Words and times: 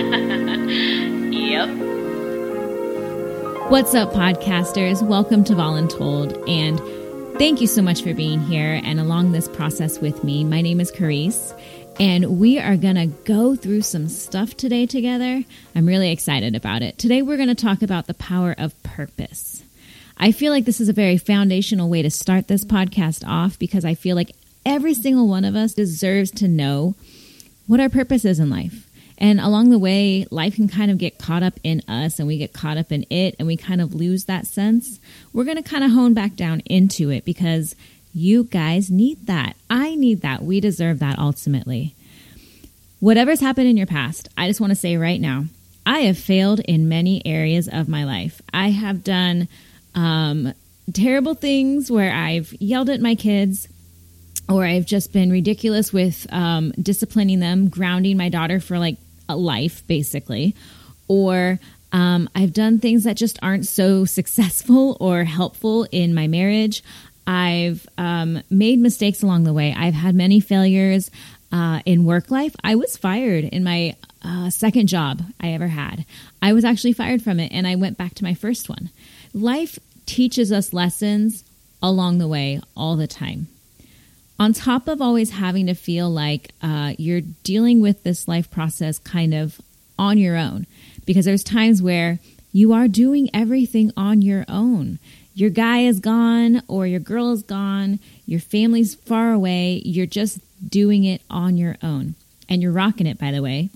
yep. 1.30 1.68
What's 3.70 3.94
up, 3.94 4.14
podcasters? 4.14 5.06
Welcome 5.06 5.44
to 5.44 5.52
Voluntold, 5.52 6.48
and 6.48 6.78
thank 7.38 7.60
you 7.60 7.66
so 7.66 7.82
much 7.82 8.02
for 8.02 8.14
being 8.14 8.40
here 8.40 8.80
and 8.82 8.98
along 8.98 9.32
this 9.32 9.46
process 9.46 9.98
with 9.98 10.24
me. 10.24 10.42
My 10.42 10.62
name 10.62 10.80
is 10.80 10.90
Carice, 10.90 11.54
and 12.00 12.40
we 12.40 12.58
are 12.58 12.78
going 12.78 12.94
to 12.94 13.08
go 13.26 13.54
through 13.54 13.82
some 13.82 14.08
stuff 14.08 14.56
today 14.56 14.86
together. 14.86 15.44
I'm 15.74 15.84
really 15.84 16.10
excited 16.10 16.56
about 16.56 16.80
it. 16.80 16.96
Today, 16.96 17.20
we're 17.20 17.36
going 17.36 17.54
to 17.54 17.54
talk 17.54 17.82
about 17.82 18.06
the 18.06 18.14
power 18.14 18.54
of 18.56 18.82
purpose. 18.82 19.62
I 20.16 20.32
feel 20.32 20.50
like 20.50 20.64
this 20.64 20.80
is 20.80 20.88
a 20.88 20.94
very 20.94 21.18
foundational 21.18 21.90
way 21.90 22.00
to 22.00 22.10
start 22.10 22.48
this 22.48 22.64
podcast 22.64 23.22
off 23.28 23.58
because 23.58 23.84
I 23.84 23.96
feel 23.96 24.16
like 24.16 24.34
every 24.64 24.94
single 24.94 25.28
one 25.28 25.44
of 25.44 25.56
us 25.56 25.74
deserves 25.74 26.30
to 26.30 26.48
know 26.48 26.94
what 27.66 27.80
our 27.80 27.90
purpose 27.90 28.24
is 28.24 28.40
in 28.40 28.48
life. 28.48 28.86
And 29.20 29.38
along 29.38 29.68
the 29.68 29.78
way, 29.78 30.26
life 30.30 30.54
can 30.56 30.66
kind 30.66 30.90
of 30.90 30.96
get 30.96 31.18
caught 31.18 31.42
up 31.42 31.60
in 31.62 31.82
us 31.86 32.18
and 32.18 32.26
we 32.26 32.38
get 32.38 32.54
caught 32.54 32.78
up 32.78 32.90
in 32.90 33.04
it 33.10 33.36
and 33.38 33.46
we 33.46 33.56
kind 33.56 33.82
of 33.82 33.94
lose 33.94 34.24
that 34.24 34.46
sense. 34.46 34.98
We're 35.34 35.44
going 35.44 35.62
to 35.62 35.68
kind 35.68 35.84
of 35.84 35.90
hone 35.90 36.14
back 36.14 36.36
down 36.36 36.60
into 36.60 37.10
it 37.10 37.26
because 37.26 37.76
you 38.14 38.44
guys 38.44 38.90
need 38.90 39.26
that. 39.26 39.56
I 39.68 39.94
need 39.94 40.22
that. 40.22 40.42
We 40.42 40.58
deserve 40.58 41.00
that 41.00 41.18
ultimately. 41.18 41.94
Whatever's 42.98 43.40
happened 43.40 43.68
in 43.68 43.76
your 43.76 43.86
past, 43.86 44.28
I 44.38 44.48
just 44.48 44.60
want 44.60 44.70
to 44.70 44.76
say 44.76 44.96
right 44.96 45.20
now, 45.20 45.44
I 45.84 46.00
have 46.00 46.18
failed 46.18 46.60
in 46.60 46.88
many 46.88 47.24
areas 47.26 47.68
of 47.70 47.88
my 47.88 48.04
life. 48.04 48.40
I 48.52 48.70
have 48.70 49.04
done 49.04 49.48
um, 49.94 50.52
terrible 50.92 51.34
things 51.34 51.90
where 51.90 52.12
I've 52.12 52.52
yelled 52.54 52.90
at 52.90 53.00
my 53.00 53.14
kids, 53.14 53.68
or 54.48 54.64
I've 54.64 54.86
just 54.86 55.12
been 55.12 55.30
ridiculous 55.30 55.92
with 55.92 56.26
um, 56.32 56.72
disciplining 56.72 57.40
them, 57.40 57.68
grounding 57.68 58.16
my 58.16 58.28
daughter 58.28 58.60
for 58.60 58.78
like 58.78 58.96
life, 59.38 59.86
basically. 59.86 60.54
Or 61.08 61.58
um, 61.92 62.28
I've 62.34 62.52
done 62.52 62.78
things 62.78 63.04
that 63.04 63.16
just 63.16 63.38
aren't 63.42 63.66
so 63.66 64.04
successful 64.18 64.96
or 65.00 65.24
helpful 65.24 65.86
in 65.90 66.14
my 66.14 66.26
marriage. 66.26 66.82
I've 67.26 67.86
um, 67.98 68.42
made 68.50 68.78
mistakes 68.78 69.22
along 69.22 69.44
the 69.44 69.52
way. 69.52 69.74
I've 69.76 69.94
had 69.94 70.14
many 70.14 70.40
failures 70.40 71.10
uh, 71.52 71.80
in 71.84 72.04
work 72.04 72.30
life. 72.30 72.54
I 72.64 72.74
was 72.74 72.96
fired 72.96 73.44
in 73.44 73.64
my 73.64 73.96
uh, 74.22 74.50
second 74.50 74.88
job 74.88 75.22
I 75.40 75.52
ever 75.52 75.68
had. 75.68 76.04
I 76.42 76.52
was 76.52 76.64
actually 76.64 76.92
fired 76.92 77.22
from 77.22 77.40
it 77.40 77.52
and 77.52 77.66
I 77.66 77.76
went 77.76 77.98
back 77.98 78.14
to 78.16 78.24
my 78.24 78.34
first 78.34 78.68
one. 78.68 78.90
Life 79.32 79.78
teaches 80.06 80.50
us 80.50 80.72
lessons 80.72 81.44
along 81.82 82.18
the 82.18 82.28
way 82.28 82.60
all 82.76 82.96
the 82.96 83.06
time 83.06 83.48
on 84.40 84.54
top 84.54 84.88
of 84.88 85.02
always 85.02 85.32
having 85.32 85.66
to 85.66 85.74
feel 85.74 86.08
like 86.08 86.50
uh, 86.62 86.94
you're 86.96 87.20
dealing 87.44 87.80
with 87.82 88.02
this 88.02 88.26
life 88.26 88.50
process 88.50 88.98
kind 88.98 89.34
of 89.34 89.60
on 89.98 90.16
your 90.16 90.36
own, 90.36 90.66
because 91.04 91.26
there's 91.26 91.44
times 91.44 91.82
where 91.82 92.18
you 92.50 92.72
are 92.72 92.88
doing 92.88 93.28
everything 93.34 93.92
on 93.98 94.22
your 94.22 94.46
own. 94.48 94.98
Your 95.34 95.50
guy 95.50 95.80
is 95.80 96.00
gone 96.00 96.62
or 96.68 96.86
your 96.86 97.00
girl 97.00 97.32
is 97.32 97.42
gone, 97.42 98.00
your 98.24 98.40
family's 98.40 98.94
far 98.94 99.30
away, 99.32 99.82
you're 99.84 100.06
just 100.06 100.38
doing 100.66 101.04
it 101.04 101.20
on 101.28 101.58
your 101.58 101.76
own. 101.82 102.14
And 102.48 102.62
you're 102.62 102.72
rocking 102.72 103.06
it, 103.06 103.18
by 103.18 103.30
the 103.30 103.42
way. 103.42 103.68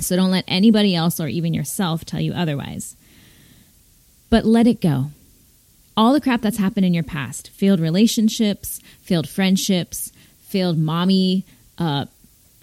So 0.00 0.16
don't 0.16 0.32
let 0.32 0.44
anybody 0.48 0.96
else 0.96 1.20
or 1.20 1.28
even 1.28 1.54
yourself 1.54 2.04
tell 2.04 2.20
you 2.20 2.32
otherwise. 2.32 2.96
But 4.30 4.44
let 4.44 4.66
it 4.66 4.80
go 4.80 5.12
all 5.96 6.12
the 6.12 6.20
crap 6.20 6.40
that's 6.40 6.58
happened 6.58 6.86
in 6.86 6.94
your 6.94 7.04
past 7.04 7.50
failed 7.50 7.80
relationships, 7.80 8.80
failed 9.02 9.28
friendships, 9.28 10.12
failed 10.40 10.78
mommy 10.78 11.44
uh, 11.78 12.06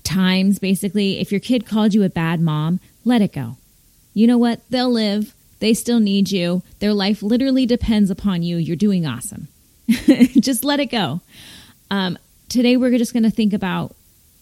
times, 0.04 0.60
basically. 0.60 1.20
If 1.20 1.32
your 1.32 1.42
kid 1.42 1.66
called 1.66 1.94
you 1.94 2.04
a 2.04 2.10
bad 2.10 2.40
mom, 2.40 2.80
let 3.06 3.22
it 3.22 3.34
go. 3.34 3.58
You 4.14 4.28
know 4.28 4.38
what? 4.38 4.62
They'll 4.70 4.92
live. 4.92 5.34
They 5.60 5.74
still 5.74 6.00
need 6.00 6.32
you. 6.32 6.64
Their 6.80 6.94
life 6.94 7.22
literally 7.22 7.66
depends 7.66 8.10
upon 8.10 8.44
you. 8.44 8.58
You're 8.58 8.76
doing 8.76 9.06
awesome. 9.06 9.48
just 9.88 10.64
let 10.64 10.80
it 10.80 10.88
go. 10.88 11.22
Um, 11.92 12.18
today, 12.48 12.78
we're 12.78 12.98
just 12.98 13.14
going 13.14 13.24
to 13.24 13.32
think 13.32 13.54
about 13.54 13.96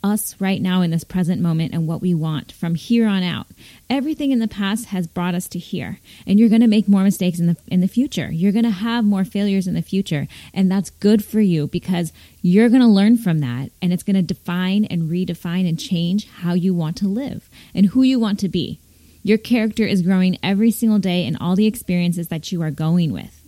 us 0.03 0.35
right 0.39 0.61
now 0.61 0.81
in 0.81 0.91
this 0.91 1.03
present 1.03 1.41
moment 1.41 1.73
and 1.73 1.87
what 1.87 2.01
we 2.01 2.13
want 2.13 2.51
from 2.51 2.75
here 2.75 3.07
on 3.07 3.23
out. 3.23 3.47
Everything 3.89 4.31
in 4.31 4.39
the 4.39 4.47
past 4.47 4.87
has 4.87 5.07
brought 5.07 5.35
us 5.35 5.47
to 5.49 5.59
here, 5.59 5.99
and 6.25 6.39
you're 6.39 6.49
going 6.49 6.61
to 6.61 6.67
make 6.67 6.87
more 6.87 7.03
mistakes 7.03 7.39
in 7.39 7.47
the 7.47 7.57
in 7.67 7.81
the 7.81 7.87
future. 7.87 8.31
You're 8.31 8.51
going 8.51 8.63
to 8.63 8.71
have 8.71 9.03
more 9.03 9.25
failures 9.25 9.67
in 9.67 9.73
the 9.73 9.81
future, 9.81 10.27
and 10.53 10.71
that's 10.71 10.89
good 10.89 11.23
for 11.25 11.41
you 11.41 11.67
because 11.67 12.13
you're 12.41 12.69
going 12.69 12.81
to 12.81 12.87
learn 12.87 13.17
from 13.17 13.39
that 13.39 13.71
and 13.81 13.91
it's 13.91 14.03
going 14.03 14.15
to 14.15 14.21
define 14.21 14.85
and 14.85 15.09
redefine 15.09 15.67
and 15.67 15.79
change 15.79 16.29
how 16.29 16.53
you 16.53 16.73
want 16.73 16.95
to 16.97 17.07
live 17.07 17.49
and 17.73 17.87
who 17.87 18.03
you 18.03 18.19
want 18.19 18.39
to 18.39 18.49
be. 18.49 18.79
Your 19.23 19.37
character 19.37 19.83
is 19.83 20.01
growing 20.01 20.37
every 20.41 20.71
single 20.71 20.99
day 20.99 21.25
in 21.25 21.35
all 21.35 21.55
the 21.55 21.65
experiences 21.65 22.29
that 22.29 22.51
you 22.51 22.61
are 22.61 22.71
going 22.71 23.11
with. 23.11 23.43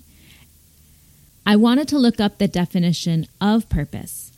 I 1.45 1.55
wanted 1.55 1.87
to 1.87 1.97
look 1.97 2.19
up 2.19 2.37
the 2.37 2.47
definition 2.47 3.25
of 3.39 3.69
purpose 3.69 4.28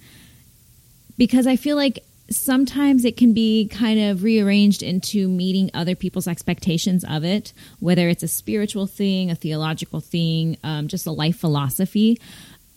because 1.22 1.46
I 1.46 1.56
feel 1.56 1.76
like 1.76 2.04
sometimes 2.32 3.06
it 3.06 3.16
can 3.16 3.32
be 3.32 3.68
kind 3.68 4.00
of 4.00 4.24
rearranged 4.24 4.82
into 4.82 5.28
meeting 5.28 5.70
other 5.72 5.94
people's 5.94 6.28
expectations 6.28 7.06
of 7.08 7.24
it, 7.24 7.54
whether 7.80 8.10
it's 8.10 8.24
a 8.24 8.28
spiritual 8.28 8.88
thing, 8.88 9.30
a 9.30 9.36
theological 9.36 10.00
thing, 10.00 10.58
um, 10.64 10.88
just 10.88 11.06
a 11.06 11.12
life 11.12 11.38
philosophy. 11.38 12.20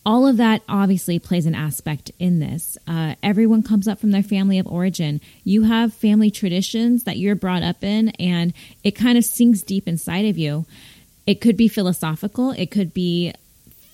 All 0.05 0.27
of 0.27 0.37
that 0.37 0.60
obviously 0.69 1.19
plays 1.19 1.47
an 1.47 1.55
aspect 1.55 2.10
in 2.19 2.38
this. 2.38 2.77
Uh, 2.87 3.15
everyone 3.22 3.62
comes 3.62 3.88
up 3.88 3.99
from 3.99 4.10
their 4.10 4.22
family 4.22 4.59
of 4.59 4.66
origin. 4.66 5.22
You 5.44 5.62
have 5.62 5.94
family 5.94 6.31
traditions 6.31 7.05
that 7.05 7.16
you're 7.16 7.37
brought 7.37 7.62
up 7.62 7.82
in, 7.82 8.11
and 8.21 8.53
it 8.82 8.91
kind 8.91 9.16
of 9.16 9.25
sinks 9.25 9.62
deep 9.62 9.88
inside 9.88 10.26
of 10.26 10.37
you. 10.37 10.66
It 11.26 11.41
could 11.41 11.56
be 11.56 11.69
philosophical, 11.69 12.50
it 12.50 12.71
could 12.71 12.93
be 12.93 13.32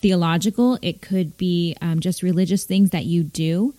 theological, 0.01 0.77
it 0.83 1.01
could 1.01 1.37
be 1.37 1.77
um, 1.81 2.01
just 2.01 2.25
religious 2.25 2.65
things 2.65 2.91
that 2.91 3.05
you 3.05 3.23
do 3.23 3.75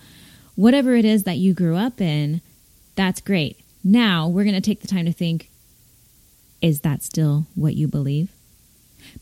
whatever 0.56 0.96
it 0.96 1.06
is 1.06 1.24
that 1.24 1.38
you 1.38 1.54
grew 1.54 1.76
up 1.76 2.02
in, 2.02 2.42
that's 2.96 3.22
great. 3.22 3.60
Now 3.84 4.28
we're 4.28 4.44
going 4.44 4.56
to 4.56 4.62
take 4.62 4.82
the 4.82 4.88
time 4.88 5.06
to 5.06 5.14
think 5.14 5.50
is 6.62 6.82
that 6.82 7.02
still 7.02 7.48
what 7.56 7.74
you 7.74 7.88
believe? 7.88 8.32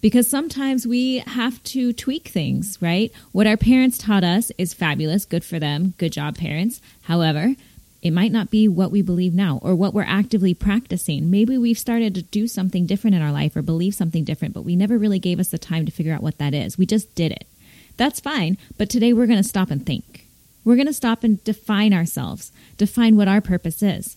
Because 0.02 0.30
sometimes 0.30 0.86
we 0.86 1.20
have 1.20 1.64
to 1.64 1.94
tweak 1.94 2.28
things, 2.28 2.78
right? 2.82 3.12
What 3.32 3.48
our 3.48 3.56
parents 3.56 3.98
taught 3.98 4.26
us 4.26 4.52
is 4.58 4.74
fabulous, 4.74 5.24
good 5.24 5.46
for 5.46 5.58
them, 5.58 5.94
good 5.98 6.12
job, 6.12 6.38
parents. 6.38 6.82
However, 7.04 7.56
it 8.02 8.12
might 8.12 8.32
not 8.32 8.50
be 8.50 8.68
what 8.68 8.92
we 8.92 9.02
believe 9.02 9.34
now 9.34 9.60
or 9.62 9.76
what 9.76 9.94
we're 9.94 10.04
actively 10.04 10.54
practicing. 10.54 11.30
Maybe 11.30 11.58
we've 11.58 11.80
started 11.80 12.16
to 12.16 12.22
do 12.22 12.48
something 12.48 12.86
different 12.86 13.16
in 13.16 13.22
our 13.22 13.32
life 13.32 13.56
or 13.56 13.62
believe 13.62 13.94
something 13.94 14.24
different, 14.24 14.54
but 14.54 14.64
we 14.64 14.76
never 14.76 14.98
really 14.98 15.20
gave 15.20 15.40
us 15.40 15.50
the 15.50 15.58
time 15.58 15.86
to 15.86 15.92
figure 15.92 16.14
out 16.14 16.24
what 16.24 16.38
that 16.38 16.54
is. 16.54 16.78
We 16.78 16.86
just 16.86 17.14
did 17.16 17.32
it. 17.32 17.46
That's 17.98 18.20
fine, 18.20 18.58
but 18.78 18.90
today 18.90 19.12
we're 19.12 19.28
going 19.28 19.42
to 19.42 19.48
stop 19.48 19.72
and 19.72 19.86
think. 19.86 20.29
We're 20.70 20.76
going 20.76 20.86
to 20.86 20.94
stop 20.94 21.24
and 21.24 21.44
define 21.44 21.96
ourselves, 21.96 22.52
define 22.78 23.18
what 23.18 23.28
our 23.28 23.42
purpose 23.42 23.82
is. 23.82 24.16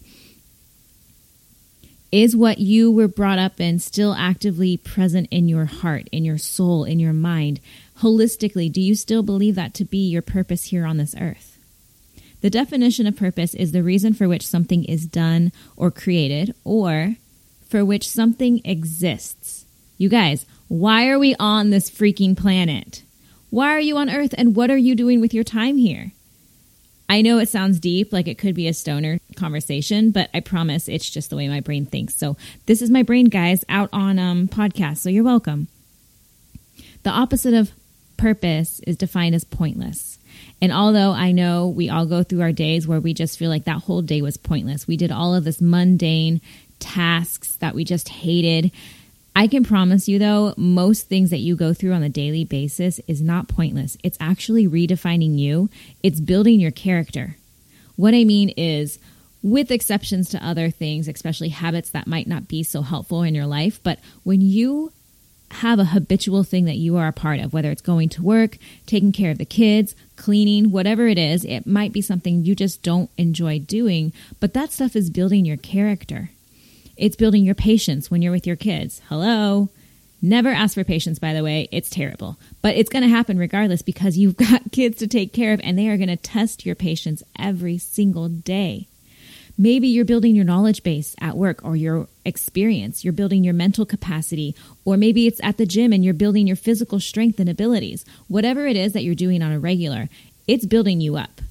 Is 2.12 2.36
what 2.36 2.58
you 2.58 2.92
were 2.92 3.08
brought 3.08 3.38
up 3.38 3.58
in 3.58 3.78
still 3.78 4.12
actively 4.12 4.76
present 4.76 5.28
in 5.30 5.48
your 5.48 5.64
heart, 5.64 6.08
in 6.12 6.26
your 6.26 6.36
soul, 6.36 6.84
in 6.84 7.00
your 7.00 7.14
mind? 7.14 7.58
Holistically, 8.00 8.70
do 8.70 8.82
you 8.82 8.94
still 8.94 9.22
believe 9.22 9.54
that 9.54 9.72
to 9.72 9.86
be 9.86 10.06
your 10.06 10.20
purpose 10.20 10.64
here 10.64 10.84
on 10.84 10.98
this 10.98 11.14
earth? 11.18 11.56
The 12.42 12.50
definition 12.50 13.06
of 13.06 13.16
purpose 13.16 13.54
is 13.54 13.72
the 13.72 13.82
reason 13.82 14.12
for 14.12 14.28
which 14.28 14.46
something 14.46 14.84
is 14.84 15.06
done 15.06 15.52
or 15.74 15.90
created, 15.90 16.54
or 16.64 17.16
for 17.66 17.82
which 17.82 18.06
something 18.06 18.60
exists. 18.62 19.64
You 19.96 20.10
guys, 20.10 20.44
why 20.68 21.08
are 21.08 21.18
we 21.18 21.34
on 21.36 21.70
this 21.70 21.88
freaking 21.88 22.36
planet? 22.36 23.04
Why 23.48 23.68
are 23.68 23.80
you 23.80 23.96
on 23.96 24.10
Earth 24.10 24.34
and 24.36 24.54
what 24.54 24.70
are 24.70 24.76
you 24.76 24.94
doing 24.94 25.22
with 25.22 25.32
your 25.32 25.44
time 25.44 25.78
here? 25.78 26.12
I 27.12 27.20
know 27.20 27.38
it 27.40 27.50
sounds 27.50 27.78
deep, 27.78 28.10
like 28.10 28.26
it 28.26 28.38
could 28.38 28.54
be 28.54 28.68
a 28.68 28.72
stoner 28.72 29.18
conversation, 29.36 30.12
but 30.12 30.30
I 30.32 30.40
promise 30.40 30.88
it's 30.88 31.10
just 31.10 31.28
the 31.28 31.36
way 31.36 31.46
my 31.46 31.60
brain 31.60 31.84
thinks. 31.84 32.14
So 32.14 32.38
this 32.64 32.80
is 32.80 32.88
my 32.88 33.02
brain, 33.02 33.26
guys, 33.26 33.66
out 33.68 33.90
on 33.92 34.18
um, 34.18 34.48
podcast. 34.48 34.96
So 34.96 35.10
you're 35.10 35.22
welcome. 35.22 35.68
The 37.02 37.10
opposite 37.10 37.52
of 37.52 37.70
purpose 38.16 38.80
is 38.86 38.96
defined 38.96 39.34
as 39.34 39.44
pointless. 39.44 40.18
And 40.62 40.72
although 40.72 41.12
I 41.12 41.32
know 41.32 41.68
we 41.68 41.90
all 41.90 42.06
go 42.06 42.22
through 42.22 42.40
our 42.40 42.50
days 42.50 42.88
where 42.88 42.98
we 42.98 43.12
just 43.12 43.38
feel 43.38 43.50
like 43.50 43.64
that 43.64 43.82
whole 43.82 44.00
day 44.00 44.22
was 44.22 44.38
pointless, 44.38 44.86
we 44.86 44.96
did 44.96 45.12
all 45.12 45.34
of 45.34 45.44
this 45.44 45.60
mundane 45.60 46.40
tasks 46.78 47.56
that 47.56 47.74
we 47.74 47.84
just 47.84 48.08
hated 48.08 48.72
I 49.34 49.46
can 49.46 49.64
promise 49.64 50.08
you, 50.08 50.18
though, 50.18 50.54
most 50.56 51.08
things 51.08 51.30
that 51.30 51.38
you 51.38 51.56
go 51.56 51.72
through 51.72 51.92
on 51.92 52.02
a 52.02 52.08
daily 52.08 52.44
basis 52.44 53.00
is 53.08 53.22
not 53.22 53.48
pointless. 53.48 53.96
It's 54.04 54.18
actually 54.20 54.68
redefining 54.68 55.38
you, 55.38 55.70
it's 56.02 56.20
building 56.20 56.60
your 56.60 56.70
character. 56.70 57.36
What 57.96 58.14
I 58.14 58.24
mean 58.24 58.50
is, 58.50 58.98
with 59.42 59.70
exceptions 59.70 60.28
to 60.30 60.46
other 60.46 60.70
things, 60.70 61.08
especially 61.08 61.48
habits 61.48 61.90
that 61.90 62.06
might 62.06 62.26
not 62.26 62.46
be 62.46 62.62
so 62.62 62.82
helpful 62.82 63.22
in 63.22 63.34
your 63.34 63.46
life, 63.46 63.80
but 63.82 63.98
when 64.22 64.40
you 64.40 64.92
have 65.50 65.78
a 65.78 65.86
habitual 65.86 66.44
thing 66.44 66.64
that 66.64 66.76
you 66.76 66.96
are 66.96 67.08
a 67.08 67.12
part 67.12 67.40
of, 67.40 67.52
whether 67.52 67.70
it's 67.70 67.82
going 67.82 68.08
to 68.08 68.22
work, 68.22 68.56
taking 68.86 69.12
care 69.12 69.30
of 69.30 69.38
the 69.38 69.44
kids, 69.44 69.94
cleaning, 70.16 70.70
whatever 70.70 71.08
it 71.08 71.18
is, 71.18 71.44
it 71.44 71.66
might 71.66 71.92
be 71.92 72.00
something 72.00 72.44
you 72.44 72.54
just 72.54 72.82
don't 72.82 73.10
enjoy 73.18 73.58
doing, 73.58 74.12
but 74.40 74.54
that 74.54 74.72
stuff 74.72 74.96
is 74.96 75.10
building 75.10 75.44
your 75.44 75.56
character. 75.56 76.30
It's 76.96 77.16
building 77.16 77.44
your 77.44 77.54
patience 77.54 78.10
when 78.10 78.22
you're 78.22 78.32
with 78.32 78.46
your 78.46 78.56
kids. 78.56 79.00
Hello. 79.08 79.70
Never 80.24 80.50
ask 80.50 80.74
for 80.74 80.84
patience, 80.84 81.18
by 81.18 81.32
the 81.32 81.42
way. 81.42 81.68
It's 81.72 81.90
terrible. 81.90 82.38
But 82.60 82.76
it's 82.76 82.90
going 82.90 83.02
to 83.02 83.08
happen 83.08 83.38
regardless 83.38 83.82
because 83.82 84.16
you've 84.16 84.36
got 84.36 84.62
kids 84.72 84.98
to 84.98 85.08
take 85.08 85.32
care 85.32 85.52
of 85.52 85.60
and 85.64 85.76
they 85.76 85.88
are 85.88 85.96
going 85.96 86.08
to 86.08 86.16
test 86.16 86.64
your 86.64 86.76
patience 86.76 87.22
every 87.38 87.78
single 87.78 88.28
day. 88.28 88.86
Maybe 89.58 89.88
you're 89.88 90.04
building 90.04 90.34
your 90.34 90.44
knowledge 90.44 90.82
base 90.82 91.14
at 91.20 91.36
work 91.36 91.64
or 91.64 91.76
your 91.76 92.08
experience. 92.24 93.04
You're 93.04 93.12
building 93.12 93.44
your 93.44 93.52
mental 93.52 93.84
capacity, 93.84 94.54
or 94.84 94.96
maybe 94.96 95.26
it's 95.26 95.40
at 95.42 95.58
the 95.58 95.66
gym 95.66 95.92
and 95.92 96.04
you're 96.04 96.14
building 96.14 96.46
your 96.46 96.56
physical 96.56 97.00
strength 97.00 97.38
and 97.38 97.48
abilities. 97.48 98.04
Whatever 98.28 98.66
it 98.66 98.76
is 98.76 98.92
that 98.92 99.02
you're 99.02 99.14
doing 99.14 99.42
on 99.42 99.52
a 99.52 99.58
regular, 99.58 100.08
it's 100.46 100.64
building 100.64 101.00
you 101.00 101.16
up. 101.16 101.42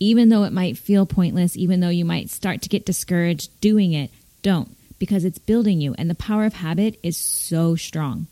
Even 0.00 0.30
though 0.30 0.44
it 0.44 0.52
might 0.52 0.76
feel 0.76 1.06
pointless, 1.06 1.56
even 1.56 1.80
though 1.80 1.90
you 1.90 2.04
might 2.04 2.28
start 2.28 2.60
to 2.62 2.68
get 2.68 2.84
discouraged 2.84 3.60
doing 3.60 3.92
it, 3.92 4.10
don't 4.42 4.76
because 5.04 5.26
it's 5.26 5.36
building 5.36 5.82
you, 5.82 5.94
and 5.98 6.08
the 6.08 6.14
power 6.14 6.46
of 6.46 6.54
habit 6.54 6.98
is 7.02 7.14
so 7.18 7.76
strong. 7.76 8.26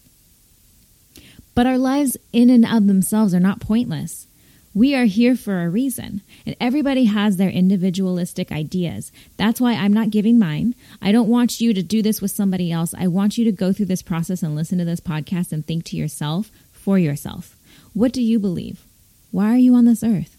But 1.54 1.66
our 1.66 1.76
lives, 1.76 2.16
in 2.32 2.48
and 2.48 2.64
of 2.64 2.86
themselves, 2.86 3.34
are 3.34 3.40
not 3.40 3.60
pointless. 3.60 4.26
We 4.72 4.94
are 4.94 5.04
here 5.04 5.36
for 5.36 5.62
a 5.62 5.68
reason, 5.68 6.22
and 6.46 6.56
everybody 6.58 7.04
has 7.04 7.36
their 7.36 7.50
individualistic 7.50 8.50
ideas. 8.50 9.12
That's 9.36 9.60
why 9.60 9.74
I'm 9.74 9.92
not 9.92 10.08
giving 10.08 10.38
mine. 10.38 10.74
I 11.02 11.12
don't 11.12 11.28
want 11.28 11.60
you 11.60 11.74
to 11.74 11.82
do 11.82 12.00
this 12.00 12.22
with 12.22 12.30
somebody 12.30 12.72
else. 12.72 12.94
I 12.96 13.06
want 13.06 13.36
you 13.36 13.44
to 13.44 13.52
go 13.52 13.74
through 13.74 13.92
this 13.92 14.00
process 14.00 14.42
and 14.42 14.56
listen 14.56 14.78
to 14.78 14.86
this 14.86 15.00
podcast 15.00 15.52
and 15.52 15.66
think 15.66 15.84
to 15.86 15.98
yourself 15.98 16.50
for 16.72 16.98
yourself. 16.98 17.54
What 17.92 18.14
do 18.14 18.22
you 18.22 18.38
believe? 18.38 18.86
Why 19.30 19.52
are 19.52 19.58
you 19.58 19.74
on 19.74 19.84
this 19.84 20.02
earth? 20.02 20.38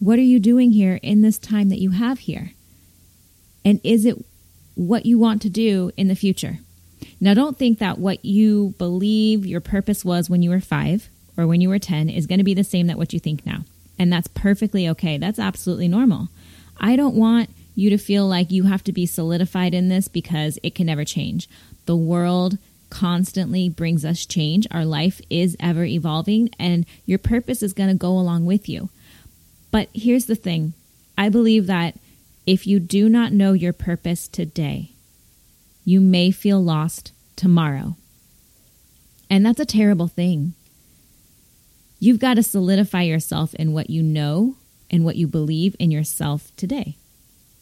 What 0.00 0.18
are 0.18 0.22
you 0.22 0.40
doing 0.40 0.72
here 0.72 0.98
in 1.04 1.22
this 1.22 1.38
time 1.38 1.68
that 1.68 1.78
you 1.78 1.90
have 1.90 2.18
here? 2.18 2.50
And 3.64 3.80
is 3.84 4.04
it 4.04 4.24
what 4.74 5.06
you 5.06 5.18
want 5.18 5.42
to 5.42 5.50
do 5.50 5.90
in 5.96 6.08
the 6.08 6.14
future? 6.14 6.58
Now, 7.20 7.34
don't 7.34 7.58
think 7.58 7.78
that 7.78 7.98
what 7.98 8.24
you 8.24 8.74
believe 8.78 9.46
your 9.46 9.60
purpose 9.60 10.04
was 10.04 10.28
when 10.28 10.42
you 10.42 10.50
were 10.50 10.60
five 10.60 11.08
or 11.36 11.46
when 11.46 11.60
you 11.60 11.68
were 11.68 11.78
10 11.78 12.08
is 12.08 12.26
going 12.26 12.38
to 12.38 12.44
be 12.44 12.54
the 12.54 12.64
same 12.64 12.86
that 12.88 12.98
what 12.98 13.12
you 13.12 13.20
think 13.20 13.46
now. 13.46 13.64
And 13.98 14.12
that's 14.12 14.28
perfectly 14.28 14.88
okay. 14.88 15.18
That's 15.18 15.38
absolutely 15.38 15.88
normal. 15.88 16.28
I 16.78 16.96
don't 16.96 17.14
want 17.14 17.50
you 17.74 17.90
to 17.90 17.98
feel 17.98 18.26
like 18.26 18.50
you 18.50 18.64
have 18.64 18.84
to 18.84 18.92
be 18.92 19.06
solidified 19.06 19.74
in 19.74 19.88
this 19.88 20.08
because 20.08 20.58
it 20.62 20.74
can 20.74 20.86
never 20.86 21.04
change. 21.04 21.48
The 21.86 21.96
world 21.96 22.58
constantly 22.90 23.68
brings 23.68 24.04
us 24.04 24.26
change. 24.26 24.66
Our 24.70 24.84
life 24.84 25.20
is 25.30 25.56
ever 25.58 25.84
evolving, 25.84 26.50
and 26.58 26.84
your 27.06 27.18
purpose 27.18 27.62
is 27.62 27.72
going 27.72 27.88
to 27.88 27.94
go 27.94 28.10
along 28.10 28.44
with 28.44 28.68
you. 28.68 28.90
But 29.70 29.88
here's 29.94 30.26
the 30.26 30.34
thing 30.34 30.74
I 31.16 31.28
believe 31.28 31.66
that 31.66 31.96
if 32.46 32.66
you 32.66 32.80
do 32.80 33.08
not 33.08 33.32
know 33.32 33.52
your 33.52 33.72
purpose 33.72 34.28
today, 34.28 34.92
you 35.84 36.00
may 36.00 36.30
feel 36.30 36.62
lost 36.62 37.12
tomorrow. 37.36 37.96
And 39.30 39.46
that's 39.46 39.60
a 39.60 39.66
terrible 39.66 40.08
thing. 40.08 40.54
You've 41.98 42.18
got 42.18 42.34
to 42.34 42.42
solidify 42.42 43.02
yourself 43.02 43.54
in 43.54 43.72
what 43.72 43.90
you 43.90 44.02
know 44.02 44.56
and 44.90 45.04
what 45.04 45.16
you 45.16 45.26
believe 45.26 45.76
in 45.78 45.90
yourself 45.90 46.54
today. 46.56 46.96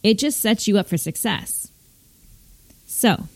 It 0.02 0.18
just 0.18 0.40
sets 0.40 0.66
you 0.66 0.78
up 0.78 0.88
for 0.88 0.96
success. 0.96 1.70
So, 2.86 3.28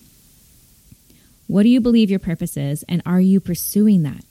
what 1.47 1.63
do 1.63 1.69
you 1.69 1.81
believe 1.81 2.11
your 2.11 2.19
purpose 2.19 2.57
is, 2.57 2.85
and 2.89 3.03
are 3.05 3.21
you 3.21 3.39
pursuing 3.39 4.03
that? 4.05 4.25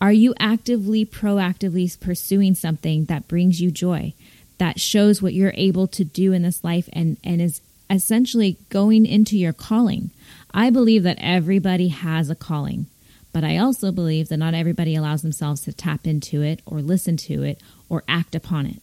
Are 0.00 0.12
you 0.12 0.34
actively, 0.38 1.04
proactively 1.04 1.98
pursuing 1.98 2.54
something 2.54 3.06
that 3.06 3.26
brings 3.26 3.60
you 3.60 3.70
joy, 3.70 4.14
that 4.58 4.80
shows 4.80 5.22
what 5.22 5.34
you're 5.34 5.54
able 5.54 5.86
to 5.88 6.04
do 6.04 6.32
in 6.32 6.42
this 6.42 6.62
life 6.62 6.88
and, 6.92 7.16
and 7.24 7.40
is 7.40 7.60
essentially 7.90 8.58
going 8.68 9.06
into 9.06 9.36
your 9.38 9.52
calling? 9.52 10.10
I 10.52 10.70
believe 10.70 11.02
that 11.04 11.18
everybody 11.20 11.88
has 11.88 12.30
a 12.30 12.34
calling. 12.34 12.86
But 13.32 13.44
I 13.44 13.58
also 13.58 13.92
believe 13.92 14.28
that 14.28 14.38
not 14.38 14.54
everybody 14.54 14.94
allows 14.94 15.22
themselves 15.22 15.60
to 15.62 15.72
tap 15.72 16.06
into 16.06 16.42
it 16.42 16.60
or 16.66 16.80
listen 16.80 17.16
to 17.18 17.42
it 17.42 17.60
or 17.88 18.02
act 18.08 18.34
upon 18.34 18.66
it. 18.66 18.82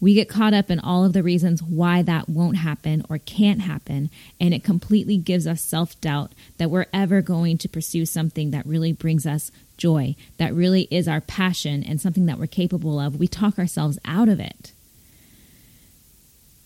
We 0.00 0.12
get 0.12 0.28
caught 0.28 0.52
up 0.52 0.70
in 0.70 0.80
all 0.80 1.04
of 1.04 1.14
the 1.14 1.22
reasons 1.22 1.62
why 1.62 2.02
that 2.02 2.28
won't 2.28 2.58
happen 2.58 3.06
or 3.08 3.16
can't 3.16 3.62
happen, 3.62 4.10
and 4.38 4.52
it 4.52 4.62
completely 4.62 5.16
gives 5.16 5.46
us 5.46 5.62
self 5.62 5.98
doubt 6.02 6.32
that 6.58 6.68
we're 6.70 6.84
ever 6.92 7.22
going 7.22 7.56
to 7.56 7.70
pursue 7.70 8.04
something 8.04 8.50
that 8.50 8.66
really 8.66 8.92
brings 8.92 9.24
us 9.24 9.50
joy, 9.78 10.14
that 10.36 10.52
really 10.52 10.88
is 10.90 11.08
our 11.08 11.22
passion 11.22 11.82
and 11.82 12.02
something 12.02 12.26
that 12.26 12.38
we're 12.38 12.46
capable 12.46 13.00
of. 13.00 13.18
We 13.18 13.26
talk 13.26 13.58
ourselves 13.58 13.98
out 14.04 14.28
of 14.28 14.40
it. 14.40 14.73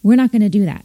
We're 0.03 0.17
not 0.17 0.33
going 0.33 0.43
to 0.43 0.49
do 0.49 0.65
that 0.65 0.85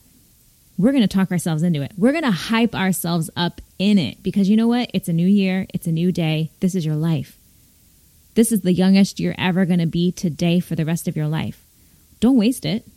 we're 0.78 0.92
going 0.92 1.08
to 1.08 1.08
talk 1.08 1.32
ourselves 1.32 1.64
into 1.64 1.82
it. 1.82 1.92
We're 1.98 2.12
going 2.12 2.24
to 2.24 2.32
hype 2.32 2.76
ourselves 2.76 3.30
up 3.36 3.62
in 3.78 3.98
it 3.98 4.24
because 4.24 4.50
you 4.50 4.58
know 4.58 4.68
what? 4.68 4.90
It's 4.94 5.08
a 5.08 5.14
new 5.14 5.28
year, 5.28 5.68
it's 5.74 5.88
a 5.88 5.92
new 5.92 6.12
day. 6.12 6.52
This 6.60 6.76
is 6.76 6.86
your 6.86 6.96
life. 6.96 7.38
This 8.36 8.52
is 8.52 8.62
the 8.62 8.74
youngest 8.74 9.20
you're 9.20 9.36
ever 9.38 9.66
going 9.66 9.80
to 9.80 9.86
be 9.86 10.12
today 10.12 10.60
for 10.60 10.76
the 10.76 10.86
rest 10.86 11.08
of 11.08 11.16
your 11.16 11.28
life. 11.28 11.64
Don't 12.20 12.38
waste 12.38 12.66
it. 12.66 12.88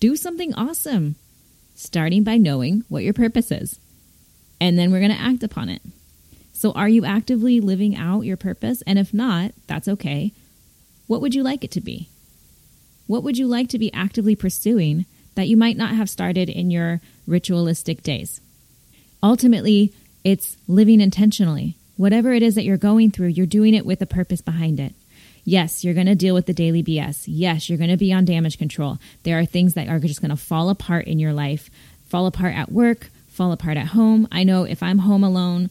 Do 0.00 0.16
something 0.16 0.54
awesome, 0.54 1.16
starting 1.74 2.24
by 2.24 2.38
knowing 2.38 2.84
what 2.88 3.02
your 3.02 3.12
purpose 3.12 3.50
is. 3.50 3.78
And 4.58 4.78
then 4.78 4.90
we're 4.90 5.00
going 5.00 5.14
to 5.14 5.20
act 5.20 5.42
upon 5.42 5.68
it. 5.68 5.82
So, 6.54 6.72
are 6.72 6.88
you 6.88 7.04
actively 7.04 7.60
living 7.60 7.96
out 7.96 8.22
your 8.22 8.38
purpose? 8.38 8.82
And 8.86 8.98
if 8.98 9.12
not, 9.12 9.52
that's 9.66 9.88
okay. 9.88 10.32
What 11.06 11.20
would 11.20 11.34
you 11.34 11.42
like 11.42 11.62
it 11.62 11.70
to 11.72 11.82
be? 11.82 12.08
What 13.06 13.22
would 13.22 13.36
you 13.36 13.46
like 13.46 13.68
to 13.68 13.78
be 13.78 13.92
actively 13.92 14.34
pursuing 14.34 15.04
that 15.36 15.48
you 15.48 15.56
might 15.56 15.76
not 15.76 15.94
have 15.94 16.10
started 16.10 16.48
in 16.48 16.70
your 16.70 17.00
ritualistic 17.26 18.02
days. 18.02 18.40
Ultimately, 19.22 19.92
it's 20.24 20.56
living 20.66 21.00
intentionally. 21.00 21.76
Whatever 21.96 22.32
it 22.32 22.42
is 22.42 22.56
that 22.56 22.64
you're 22.64 22.76
going 22.76 23.10
through, 23.10 23.28
you're 23.28 23.46
doing 23.46 23.74
it 23.74 23.86
with 23.86 24.02
a 24.02 24.06
purpose 24.06 24.40
behind 24.42 24.80
it. 24.80 24.92
Yes, 25.44 25.84
you're 25.84 25.94
going 25.94 26.06
to 26.06 26.16
deal 26.16 26.34
with 26.34 26.46
the 26.46 26.52
daily 26.52 26.82
BS. 26.82 27.24
Yes, 27.26 27.68
you're 27.68 27.78
going 27.78 27.90
to 27.90 27.96
be 27.96 28.12
on 28.12 28.24
damage 28.24 28.58
control. 28.58 28.98
There 29.22 29.38
are 29.38 29.46
things 29.46 29.74
that 29.74 29.88
are 29.88 30.00
just 30.00 30.20
going 30.20 30.30
to 30.30 30.36
fall 30.36 30.68
apart 30.68 31.06
in 31.06 31.20
your 31.20 31.32
life, 31.32 31.70
fall 32.06 32.26
apart 32.26 32.54
at 32.54 32.72
work, 32.72 33.10
fall 33.28 33.52
apart 33.52 33.76
at 33.76 33.88
home. 33.88 34.26
I 34.32 34.42
know 34.42 34.64
if 34.64 34.82
I'm 34.82 34.98
home 34.98 35.22
alone 35.22 35.70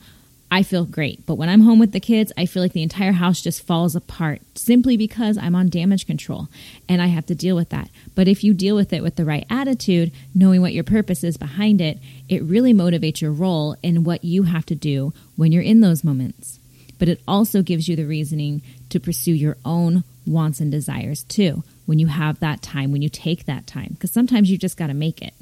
I 0.52 0.64
feel 0.64 0.86
great. 0.86 1.26
But 1.26 1.36
when 1.36 1.50
I'm 1.50 1.62
home 1.62 1.80
with 1.80 1.92
the 1.92 2.00
kids, 2.00 2.32
I 2.38 2.46
feel 2.46 2.62
like 2.62 2.74
the 2.74 2.84
entire 2.84 3.12
house 3.12 3.42
just 3.42 3.64
falls 3.64 3.96
apart 3.96 4.42
simply 4.56 4.96
because 4.96 5.38
I'm 5.38 5.56
on 5.56 5.70
damage 5.70 6.06
control 6.06 6.48
and 6.88 7.02
I 7.02 7.08
have 7.08 7.26
to 7.28 7.36
deal 7.36 7.56
with 7.56 7.70
that. 7.70 7.90
But 8.14 8.28
if 8.28 8.44
you 8.44 8.54
deal 8.54 8.76
with 8.76 8.94
it 8.94 9.04
with 9.04 9.16
the 9.16 9.26
right 9.26 9.46
attitude, 9.50 10.12
knowing 10.34 10.62
what 10.62 10.74
your 10.74 10.84
purpose 10.84 11.24
is 11.24 11.36
behind 11.36 11.82
it, 11.82 12.00
it 12.30 12.44
really 12.44 12.74
motivates 12.74 13.22
your 13.22 13.32
role 13.32 13.76
in 13.82 14.04
what 14.04 14.24
you 14.24 14.44
have 14.44 14.66
to 14.68 14.76
do 14.76 15.14
when 15.36 15.52
you're 15.52 15.64
in 15.64 15.82
those 15.82 16.04
moments. 16.04 16.60
But 17.00 17.10
it 17.10 17.22
also 17.28 17.62
gives 17.62 17.88
you 17.88 17.96
the 17.96 18.06
reasoning 18.06 18.62
to 18.90 19.00
pursue 19.00 19.34
your 19.34 19.58
own 19.66 20.04
wants 20.26 20.60
and 20.60 20.72
desires 20.72 21.24
too 21.24 21.64
when 21.86 22.00
you 22.00 22.08
have 22.08 22.40
that 22.40 22.62
time, 22.62 22.92
when 22.92 23.02
you 23.02 23.10
take 23.10 23.46
that 23.46 23.68
time, 23.68 23.90
because 23.92 24.12
sometimes 24.12 24.50
you 24.50 24.58
just 24.58 24.78
got 24.78 24.88
to 24.88 24.94
make 24.94 25.22
it. 25.22 25.34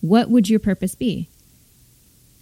What 0.00 0.28
would 0.28 0.48
your 0.48 0.60
purpose 0.60 0.94
be? 0.94 1.28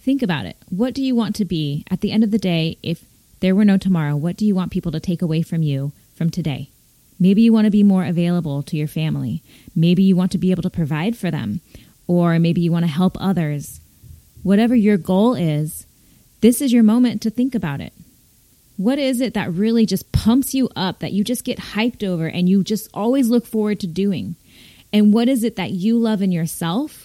Think 0.05 0.21
about 0.21 0.45
it. 0.45 0.55
What 0.69 0.93
do 0.93 1.01
you 1.01 1.15
want 1.15 1.35
to 1.37 1.45
be 1.45 1.83
at 1.89 2.01
the 2.01 2.11
end 2.11 2.23
of 2.23 2.29
the 2.29 2.37
day 2.37 2.77
if 2.83 3.05
there 3.39 3.55
were 3.55 3.65
no 3.65 3.79
tomorrow? 3.79 4.15
What 4.15 4.37
do 4.37 4.45
you 4.45 4.53
want 4.53 4.71
people 4.71 4.91
to 4.91 4.99
take 4.99 5.23
away 5.23 5.41
from 5.41 5.63
you 5.63 5.93
from 6.13 6.29
today? 6.29 6.69
Maybe 7.19 7.41
you 7.41 7.51
want 7.51 7.65
to 7.65 7.71
be 7.71 7.81
more 7.81 8.05
available 8.05 8.61
to 8.61 8.77
your 8.77 8.87
family. 8.87 9.41
Maybe 9.75 10.03
you 10.03 10.15
want 10.15 10.31
to 10.33 10.37
be 10.37 10.51
able 10.51 10.61
to 10.61 10.69
provide 10.69 11.17
for 11.17 11.31
them. 11.31 11.61
Or 12.05 12.37
maybe 12.37 12.61
you 12.61 12.71
want 12.71 12.85
to 12.85 12.91
help 12.91 13.17
others. 13.19 13.81
Whatever 14.43 14.75
your 14.75 14.97
goal 14.97 15.33
is, 15.33 15.87
this 16.41 16.61
is 16.61 16.71
your 16.71 16.83
moment 16.83 17.23
to 17.23 17.31
think 17.31 17.55
about 17.55 17.81
it. 17.81 17.91
What 18.77 18.99
is 18.99 19.21
it 19.21 19.33
that 19.33 19.51
really 19.51 19.87
just 19.87 20.11
pumps 20.11 20.53
you 20.53 20.69
up, 20.75 20.99
that 20.99 21.13
you 21.13 21.23
just 21.23 21.43
get 21.43 21.57
hyped 21.57 22.07
over 22.07 22.27
and 22.27 22.47
you 22.47 22.63
just 22.63 22.91
always 22.93 23.29
look 23.29 23.47
forward 23.47 23.79
to 23.79 23.87
doing? 23.87 24.35
And 24.93 25.11
what 25.11 25.27
is 25.27 25.43
it 25.43 25.55
that 25.55 25.71
you 25.71 25.97
love 25.97 26.21
in 26.21 26.31
yourself 26.31 27.04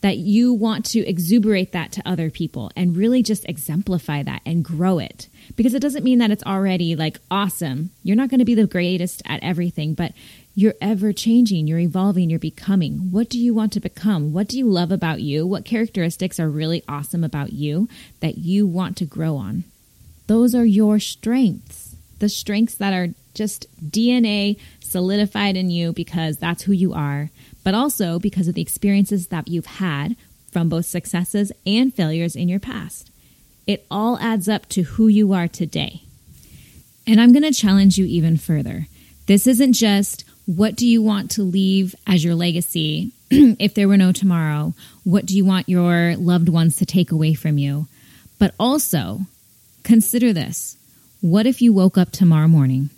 that 0.00 0.18
you 0.18 0.52
want 0.52 0.84
to 0.84 1.00
exuberate 1.00 1.72
that 1.72 1.92
to 1.92 2.02
other 2.06 2.30
people 2.30 2.70
and 2.76 2.96
really 2.96 3.22
just 3.22 3.48
exemplify 3.48 4.22
that 4.22 4.42
and 4.44 4.64
grow 4.64 4.98
it. 4.98 5.28
Because 5.56 5.74
it 5.74 5.80
doesn't 5.80 6.04
mean 6.04 6.18
that 6.18 6.30
it's 6.30 6.44
already 6.44 6.94
like 6.96 7.18
awesome. 7.30 7.90
You're 8.02 8.16
not 8.16 8.28
going 8.28 8.40
to 8.40 8.44
be 8.44 8.54
the 8.54 8.66
greatest 8.66 9.22
at 9.26 9.42
everything, 9.42 9.94
but 9.94 10.12
you're 10.54 10.74
ever 10.80 11.12
changing, 11.12 11.66
you're 11.66 11.78
evolving, 11.78 12.30
you're 12.30 12.38
becoming. 12.38 13.10
What 13.10 13.28
do 13.28 13.38
you 13.38 13.54
want 13.54 13.72
to 13.74 13.80
become? 13.80 14.32
What 14.32 14.48
do 14.48 14.58
you 14.58 14.66
love 14.66 14.90
about 14.90 15.20
you? 15.20 15.46
What 15.46 15.64
characteristics 15.64 16.40
are 16.40 16.48
really 16.48 16.82
awesome 16.88 17.24
about 17.24 17.52
you 17.52 17.88
that 18.20 18.38
you 18.38 18.66
want 18.66 18.96
to 18.98 19.04
grow 19.04 19.36
on? 19.36 19.64
Those 20.26 20.54
are 20.54 20.64
your 20.64 20.98
strengths, 20.98 21.96
the 22.18 22.28
strengths 22.28 22.74
that 22.76 22.92
are 22.92 23.08
just 23.34 23.66
DNA 23.90 24.58
solidified 24.80 25.56
in 25.56 25.70
you 25.70 25.92
because 25.92 26.38
that's 26.38 26.62
who 26.62 26.72
you 26.72 26.94
are 26.94 27.30
but 27.66 27.74
also 27.74 28.20
because 28.20 28.46
of 28.46 28.54
the 28.54 28.62
experiences 28.62 29.26
that 29.26 29.48
you've 29.48 29.66
had 29.66 30.14
from 30.52 30.68
both 30.68 30.86
successes 30.86 31.50
and 31.66 31.92
failures 31.92 32.36
in 32.36 32.48
your 32.48 32.60
past. 32.60 33.10
It 33.66 33.84
all 33.90 34.16
adds 34.20 34.48
up 34.48 34.68
to 34.68 34.82
who 34.82 35.08
you 35.08 35.32
are 35.32 35.48
today. 35.48 36.04
And 37.08 37.20
I'm 37.20 37.32
going 37.32 37.42
to 37.42 37.50
challenge 37.50 37.98
you 37.98 38.06
even 38.06 38.36
further. 38.36 38.86
This 39.26 39.48
isn't 39.48 39.72
just 39.72 40.24
what 40.44 40.76
do 40.76 40.86
you 40.86 41.02
want 41.02 41.32
to 41.32 41.42
leave 41.42 41.96
as 42.06 42.22
your 42.22 42.36
legacy 42.36 43.10
if 43.30 43.74
there 43.74 43.88
were 43.88 43.96
no 43.96 44.12
tomorrow? 44.12 44.72
What 45.02 45.26
do 45.26 45.36
you 45.36 45.44
want 45.44 45.68
your 45.68 46.14
loved 46.14 46.48
ones 46.48 46.76
to 46.76 46.86
take 46.86 47.10
away 47.10 47.34
from 47.34 47.58
you? 47.58 47.88
But 48.38 48.54
also, 48.60 49.22
consider 49.82 50.32
this. 50.32 50.76
What 51.20 51.46
if 51.46 51.60
you 51.60 51.72
woke 51.72 51.98
up 51.98 52.12
tomorrow 52.12 52.46
morning 52.46 52.90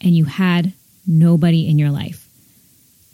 and 0.00 0.16
you 0.16 0.24
had 0.24 0.72
nobody 1.06 1.68
in 1.68 1.78
your 1.78 1.90
life? 1.90 2.29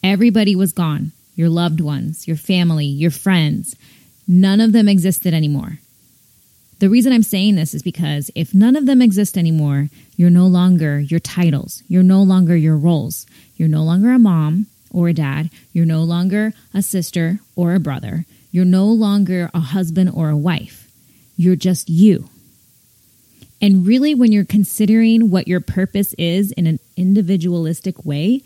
Everybody 0.09 0.55
was 0.55 0.71
gone 0.71 1.11
your 1.35 1.49
loved 1.49 1.81
ones, 1.81 2.29
your 2.29 2.37
family, 2.37 2.87
your 2.87 3.11
friends. 3.11 3.75
None 4.29 4.61
of 4.61 4.71
them 4.71 4.89
existed 4.89 5.35
anymore. 5.35 5.81
The 6.79 6.89
reason 6.89 7.13
I'm 7.13 7.25
saying 7.25 7.57
this 7.57 7.75
is 7.75 7.83
because 7.83 8.31
if 8.37 8.55
none 8.55 8.77
of 8.77 8.87
them 8.87 9.03
exist 9.03 9.37
anymore, 9.37 9.89
you're 10.17 10.31
no 10.31 10.47
longer 10.47 11.01
your 11.01 11.19
titles, 11.19 11.83
you're 11.89 12.05
no 12.05 12.23
longer 12.23 12.57
your 12.57 12.77
roles. 12.77 13.27
You're 13.57 13.69
no 13.69 13.83
longer 13.83 14.13
a 14.13 14.19
mom 14.21 14.67
or 14.93 15.09
a 15.09 15.13
dad, 15.13 15.51
you're 15.73 15.85
no 15.85 16.05
longer 16.05 16.53
a 16.73 16.83
sister 16.83 17.41
or 17.57 17.75
a 17.75 17.81
brother, 17.81 18.27
you're 18.53 18.65
no 18.65 18.87
longer 18.87 19.51
a 19.53 19.59
husband 19.59 20.11
or 20.15 20.29
a 20.29 20.37
wife. 20.37 20.89
You're 21.37 21.57
just 21.57 21.89
you. 21.89 22.29
And 23.61 23.85
really, 23.85 24.15
when 24.15 24.31
you're 24.31 24.45
considering 24.45 25.31
what 25.31 25.49
your 25.49 25.61
purpose 25.61 26.15
is 26.15 26.53
in 26.53 26.69
an 26.69 26.79
individualistic 26.97 28.05
way, 28.05 28.43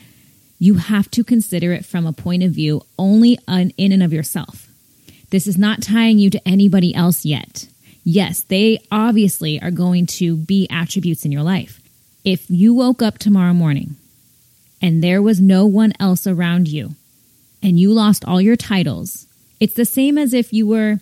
you 0.61 0.75
have 0.75 1.11
to 1.11 1.25
consider 1.25 1.73
it 1.73 1.85
from 1.85 2.07
a 2.07 2.13
point 2.13 2.45
of 2.45 2.53
view 2.53 2.83
only 2.97 3.37
in 3.49 3.91
and 3.91 4.03
of 4.05 4.13
yourself. 4.13 4.69
This 5.31 5.49
is 5.49 5.59
not 5.59 5.83
tying 5.83 6.21
you 6.21 6.31
to 6.31 6.49
anybody 6.49 6.95
else 6.95 7.25
yet 7.25 7.67
yes, 8.05 8.43
they 8.43 8.81
obviously 8.91 9.61
are 9.61 9.71
going 9.71 10.07
to 10.07 10.37
be 10.37 10.69
attributes 10.71 11.25
in 11.25 11.33
your 11.33 11.43
life. 11.43 11.81
If 12.25 12.51
you 12.51 12.75
woke 12.75 13.03
up 13.03 13.19
tomorrow 13.19 13.55
morning 13.55 13.97
and 14.83 15.03
there 15.03 15.23
was 15.23 15.41
no 15.41 15.67
one 15.67 15.93
else 16.01 16.27
around 16.27 16.69
you 16.69 16.95
and 17.63 17.79
you 17.79 17.93
lost 17.93 18.25
all 18.25 18.41
your 18.41 18.57
titles, 18.57 19.27
it's 19.59 19.75
the 19.75 19.85
same 19.85 20.19
as 20.19 20.35
if 20.35 20.53
you 20.53 20.67
were 20.67 20.99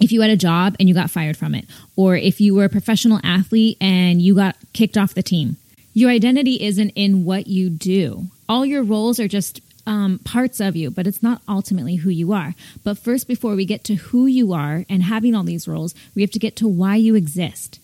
if 0.00 0.12
you 0.12 0.22
had 0.22 0.30
a 0.30 0.36
job 0.36 0.76
and 0.80 0.88
you 0.88 0.94
got 0.94 1.10
fired 1.10 1.36
from 1.36 1.54
it, 1.54 1.66
or 1.94 2.16
if 2.16 2.40
you 2.40 2.54
were 2.54 2.64
a 2.64 2.70
professional 2.70 3.20
athlete 3.22 3.76
and 3.82 4.22
you 4.22 4.34
got 4.34 4.56
kicked 4.72 4.96
off 4.96 5.12
the 5.12 5.22
team. 5.22 5.58
Your 5.92 6.08
identity 6.08 6.62
isn't 6.62 6.90
in 6.90 7.26
what 7.26 7.48
you 7.48 7.68
do. 7.68 8.28
All 8.50 8.66
your 8.66 8.82
roles 8.82 9.20
are 9.20 9.28
just 9.28 9.60
um, 9.86 10.18
parts 10.24 10.58
of 10.58 10.74
you, 10.74 10.90
but 10.90 11.06
it's 11.06 11.22
not 11.22 11.40
ultimately 11.48 11.94
who 11.94 12.10
you 12.10 12.32
are. 12.32 12.56
But 12.82 12.98
first, 12.98 13.28
before 13.28 13.54
we 13.54 13.64
get 13.64 13.84
to 13.84 13.94
who 13.94 14.26
you 14.26 14.52
are 14.52 14.84
and 14.88 15.04
having 15.04 15.36
all 15.36 15.44
these 15.44 15.68
roles, 15.68 15.94
we 16.16 16.22
have 16.22 16.32
to 16.32 16.40
get 16.40 16.56
to 16.56 16.66
why 16.66 16.96
you 16.96 17.14
exist. 17.14 17.78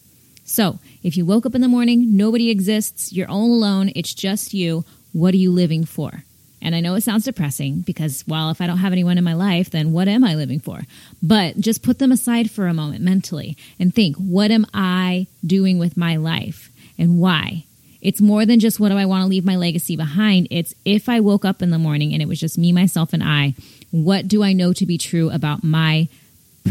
So, 0.45 0.81
if 1.05 1.17
you 1.17 1.25
woke 1.25 1.47
up 1.47 1.55
in 1.55 1.61
the 1.61 1.69
morning, 1.69 2.17
nobody 2.17 2.51
exists, 2.51 3.13
you're 3.13 3.31
all 3.31 3.47
alone, 3.47 3.93
it's 3.95 4.13
just 4.13 4.55
you, 4.55 4.85
what 5.13 5.35
are 5.35 5.37
you 5.37 5.53
living 5.53 5.85
for? 5.85 6.25
And 6.61 6.75
I 6.75 6.81
know 6.81 6.97
it 6.97 7.03
sounds 7.03 7.27
depressing 7.27 7.83
because, 7.83 8.25
well, 8.27 8.51
if 8.51 8.61
I 8.61 8.67
don't 8.67 8.79
have 8.79 8.93
anyone 8.93 9.19
in 9.19 9.25
my 9.25 9.35
life, 9.35 9.71
then 9.71 9.93
what 9.93 10.09
am 10.09 10.25
I 10.25 10.35
living 10.35 10.59
for? 10.59 10.81
But 11.23 11.61
just 11.61 11.85
put 11.85 12.01
them 12.01 12.11
aside 12.11 12.51
for 12.51 12.67
a 12.67 12.75
moment 12.75 13.05
mentally 13.05 13.57
and 13.79 13.95
think, 13.95 14.17
what 14.17 14.51
am 14.51 14.67
I 14.75 15.29
doing 15.47 15.79
with 15.79 15.97
my 15.97 16.17
life 16.17 16.71
and 16.99 17.21
why? 17.21 17.67
It's 18.01 18.21
more 18.21 18.47
than 18.47 18.61
just 18.61 18.79
what 18.79 18.91
do 18.91 18.97
I 18.97 19.07
want 19.07 19.23
to 19.23 19.29
leave 19.29 19.45
my 19.45 19.57
legacy 19.57 19.97
behind. 19.97 20.49
It's 20.51 20.75
if 20.85 21.09
I 21.09 21.21
woke 21.21 21.45
up 21.45 21.63
in 21.63 21.71
the 21.71 21.79
morning 21.79 22.13
and 22.13 22.23
it 22.23 22.29
was 22.29 22.41
just 22.41 22.59
me, 22.59 22.73
myself, 22.73 23.13
and 23.13 23.23
I, 23.23 23.55
what 23.91 24.29
do 24.29 24.43
I 24.43 24.53
know 24.53 24.73
to 24.75 24.87
be 24.87 24.99
true 24.99 25.31
about 25.31 25.65
my 25.65 26.09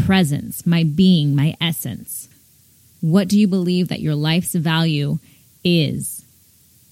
presence, 0.04 0.66
my 0.66 0.84
being, 0.84 1.34
my 1.34 1.56
essence? 1.60 2.28
What 3.00 3.28
do 3.28 3.38
you 3.38 3.48
believe 3.48 3.88
that 3.88 4.00
your 4.00 4.14
life's 4.14 4.54
value 4.54 5.18
is? 5.64 6.24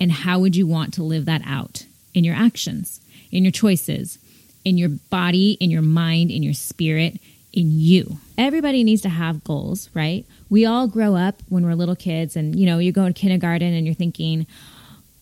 And 0.00 0.10
how 0.10 0.40
would 0.40 0.56
you 0.56 0.66
want 0.66 0.94
to 0.94 1.02
live 1.02 1.24
that 1.26 1.42
out 1.46 1.86
in 2.12 2.24
your 2.24 2.34
actions, 2.34 3.00
in 3.30 3.44
your 3.44 3.52
choices, 3.52 4.18
in 4.64 4.76
your 4.76 4.88
body, 4.88 5.52
in 5.60 5.70
your 5.70 5.82
mind, 5.82 6.30
in 6.30 6.42
your 6.42 6.54
spirit, 6.54 7.14
in 7.52 7.70
you? 7.70 8.18
Everybody 8.36 8.84
needs 8.84 9.02
to 9.02 9.08
have 9.08 9.44
goals, 9.44 9.88
right? 9.94 10.26
We 10.54 10.64
all 10.64 10.86
grow 10.86 11.16
up 11.16 11.42
when 11.48 11.66
we're 11.66 11.74
little 11.74 11.96
kids 11.96 12.36
and 12.36 12.56
you 12.56 12.64
know 12.64 12.78
you 12.78 12.92
go 12.92 13.08
to 13.08 13.12
kindergarten 13.12 13.74
and 13.74 13.84
you're 13.84 13.94
thinking 13.94 14.46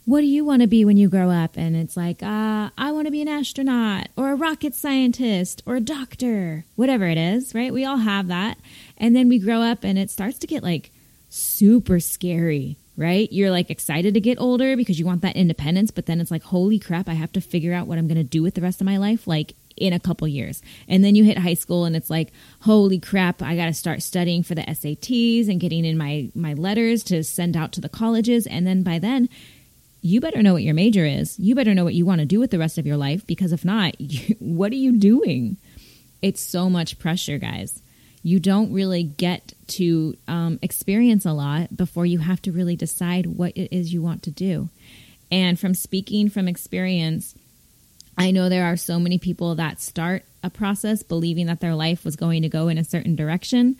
what 0.05 0.21
do 0.21 0.27
you 0.27 0.45
want 0.45 0.61
to 0.61 0.69
be 0.69 0.85
when 0.85 0.97
you 0.97 1.09
grow 1.09 1.31
up? 1.31 1.57
And 1.57 1.75
it's 1.75 1.97
like 1.97 2.23
uh, 2.23 2.69
i 2.77 2.93
want 2.93 3.07
to 3.07 3.11
be 3.11 3.23
an 3.23 3.29
astronaut 3.29 4.09
or 4.15 4.33
a 4.33 4.35
rocket 4.35 4.75
scientist 4.75 5.63
or 5.65 5.77
a 5.77 5.81
doctor 5.81 6.67
whatever 6.77 7.07
it 7.07 7.17
is 7.17 7.55
right? 7.55 7.73
We 7.73 7.87
all 7.87 7.97
have 7.97 8.29
that. 8.29 8.59
And 8.99 9.17
then 9.17 9.31
we 9.31 9.39
grow 9.39 9.63
up 9.63 9.85
and 9.85 9.99
it 9.99 10.11
starts 10.11 10.37
to 10.41 10.47
get 10.47 10.63
like 10.63 10.91
super 11.31 11.99
scary 11.99 12.77
right? 12.99 13.33
You're 13.33 13.51
like 13.51 13.71
excited 13.71 14.13
to 14.13 14.21
get 14.21 14.39
older 14.39 14.77
because 14.77 14.99
you 14.99 15.07
want 15.07 15.23
that 15.23 15.35
independence 15.35 15.91
but 15.91 16.05
then 16.05 16.21
it's 16.21 16.31
like 16.31 16.43
holy 16.43 16.79
crap 16.79 17.09
i 17.09 17.15
have 17.15 17.33
to 17.33 17.41
figure 17.41 17.73
out 17.73 17.87
what 17.87 17.97
i'm 17.97 18.07
going 18.07 18.19
to 18.19 18.23
do 18.37 18.43
with 18.43 18.55
the 18.55 18.61
rest 18.61 18.83
of 18.83 18.85
my 18.85 18.99
life. 18.99 19.27
Like 19.27 19.55
in 19.77 19.93
a 19.93 20.01
couple 20.01 20.27
years. 20.29 20.63
And 20.89 21.05
then 21.05 21.15
you 21.15 21.25
hit 21.25 21.39
high 21.39 21.55
school 21.55 21.85
and 21.85 21.97
it's 21.97 22.11
like, 22.11 22.33
holy 22.61 22.99
crap, 22.99 23.43
I 23.43 23.57
got 23.57 23.67
to 23.67 23.75
start 23.75 24.03
studying 24.03 24.43
for 24.43 24.55
the 24.55 24.63
SATs 24.63 25.49
and 25.49 25.61
getting 25.61 25.85
in 25.85 25.97
my 25.97 26.31
my 26.35 26.55
letters 26.55 27.03
to 27.05 27.23
send 27.25 27.57
out 27.57 27.73
to 27.73 27.81
the 27.81 27.89
colleges 27.89 28.47
and 28.47 28.67
then 28.67 28.83
by 28.83 28.99
then 28.99 29.29
you 30.03 30.21
better 30.21 30.43
know 30.43 30.53
what 30.53 30.65
your 30.65 30.75
major 30.75 31.07
is. 31.07 31.39
You 31.39 31.55
better 31.55 31.75
know 31.75 31.85
what 31.85 31.95
you 31.95 32.05
want 32.05 32.19
to 32.19 32.27
do 32.27 32.41
with 32.41 32.51
the 32.51 32.59
rest 32.59 32.77
of 32.77 32.87
your 32.87 32.97
life 32.97 33.25
because 33.27 33.53
if 33.53 33.65
not, 33.65 33.99
you, 34.01 34.35
what 34.41 34.73
are 34.73 34.77
you 34.77 34.99
doing? 34.99 35.57
It's 36.21 36.41
so 36.41 36.69
much 36.69 36.99
pressure, 36.99 37.39
guys. 37.39 37.83
You 38.23 38.39
don't 38.39 38.73
really 38.73 39.03
get 39.03 39.55
to 39.69 40.17
um, 40.29 40.59
experience 40.63 41.25
a 41.25 41.33
lot 41.33 41.77
before 41.77 42.07
you 42.07 42.19
have 42.19 42.43
to 42.43 42.53
really 42.53 42.77
decide 42.77 43.27
what 43.27 43.57
it 43.57 43.75
is 43.75 43.93
you 43.93 44.03
want 44.03 44.23
to 44.25 44.31
do. 44.31 44.69
And 45.31 45.59
from 45.59 45.75
speaking 45.75 46.29
from 46.29 46.47
experience, 46.47 47.35
I 48.23 48.31
know 48.31 48.49
there 48.49 48.67
are 48.67 48.77
so 48.77 49.01
many 49.01 49.19
people 49.19 49.57
that 49.57 49.81
start 49.81 50.25
a 50.45 50.51
process 50.51 51.03
believing 51.03 51.47
that 51.47 51.59
their 51.59 51.75
life 51.75 52.05
was 52.05 52.15
going 52.15 52.43
to 52.43 52.49
go 52.49 52.69
in 52.69 52.79
a 52.79 52.85
certain 52.85 53.17
direction 53.17 53.77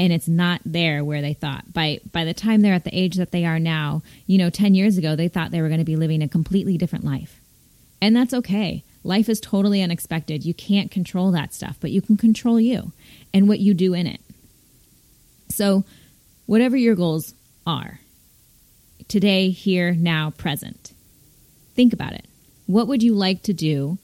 and 0.00 0.12
it's 0.12 0.26
not 0.26 0.60
there 0.64 1.04
where 1.04 1.22
they 1.22 1.34
thought. 1.34 1.72
By 1.72 2.00
by 2.10 2.24
the 2.24 2.34
time 2.34 2.60
they're 2.60 2.74
at 2.74 2.82
the 2.82 2.98
age 2.98 3.14
that 3.16 3.30
they 3.30 3.44
are 3.44 3.60
now, 3.60 4.02
you 4.26 4.36
know, 4.36 4.50
10 4.50 4.74
years 4.74 4.98
ago 4.98 5.14
they 5.14 5.28
thought 5.28 5.52
they 5.52 5.62
were 5.62 5.68
going 5.68 5.78
to 5.78 5.84
be 5.84 5.94
living 5.94 6.22
a 6.22 6.28
completely 6.28 6.76
different 6.76 7.04
life. 7.04 7.40
And 8.02 8.16
that's 8.16 8.34
okay. 8.34 8.82
Life 9.04 9.28
is 9.28 9.40
totally 9.40 9.80
unexpected. 9.80 10.44
You 10.44 10.54
can't 10.54 10.90
control 10.90 11.30
that 11.30 11.54
stuff, 11.54 11.76
but 11.80 11.92
you 11.92 12.02
can 12.02 12.16
control 12.16 12.58
you 12.58 12.90
and 13.32 13.48
what 13.48 13.60
you 13.60 13.74
do 13.74 13.94
in 13.94 14.08
it. 14.08 14.20
So, 15.50 15.84
whatever 16.46 16.76
your 16.76 16.96
goals 16.96 17.32
are, 17.64 18.00
today, 19.06 19.50
here, 19.50 19.92
now, 19.92 20.30
present. 20.30 20.94
Think 21.76 21.92
about 21.92 22.14
it. 22.14 22.26
What 22.66 22.88
would 22.88 23.02
you 23.02 23.14
like 23.14 23.42
to 23.42 23.52
do 23.52 23.98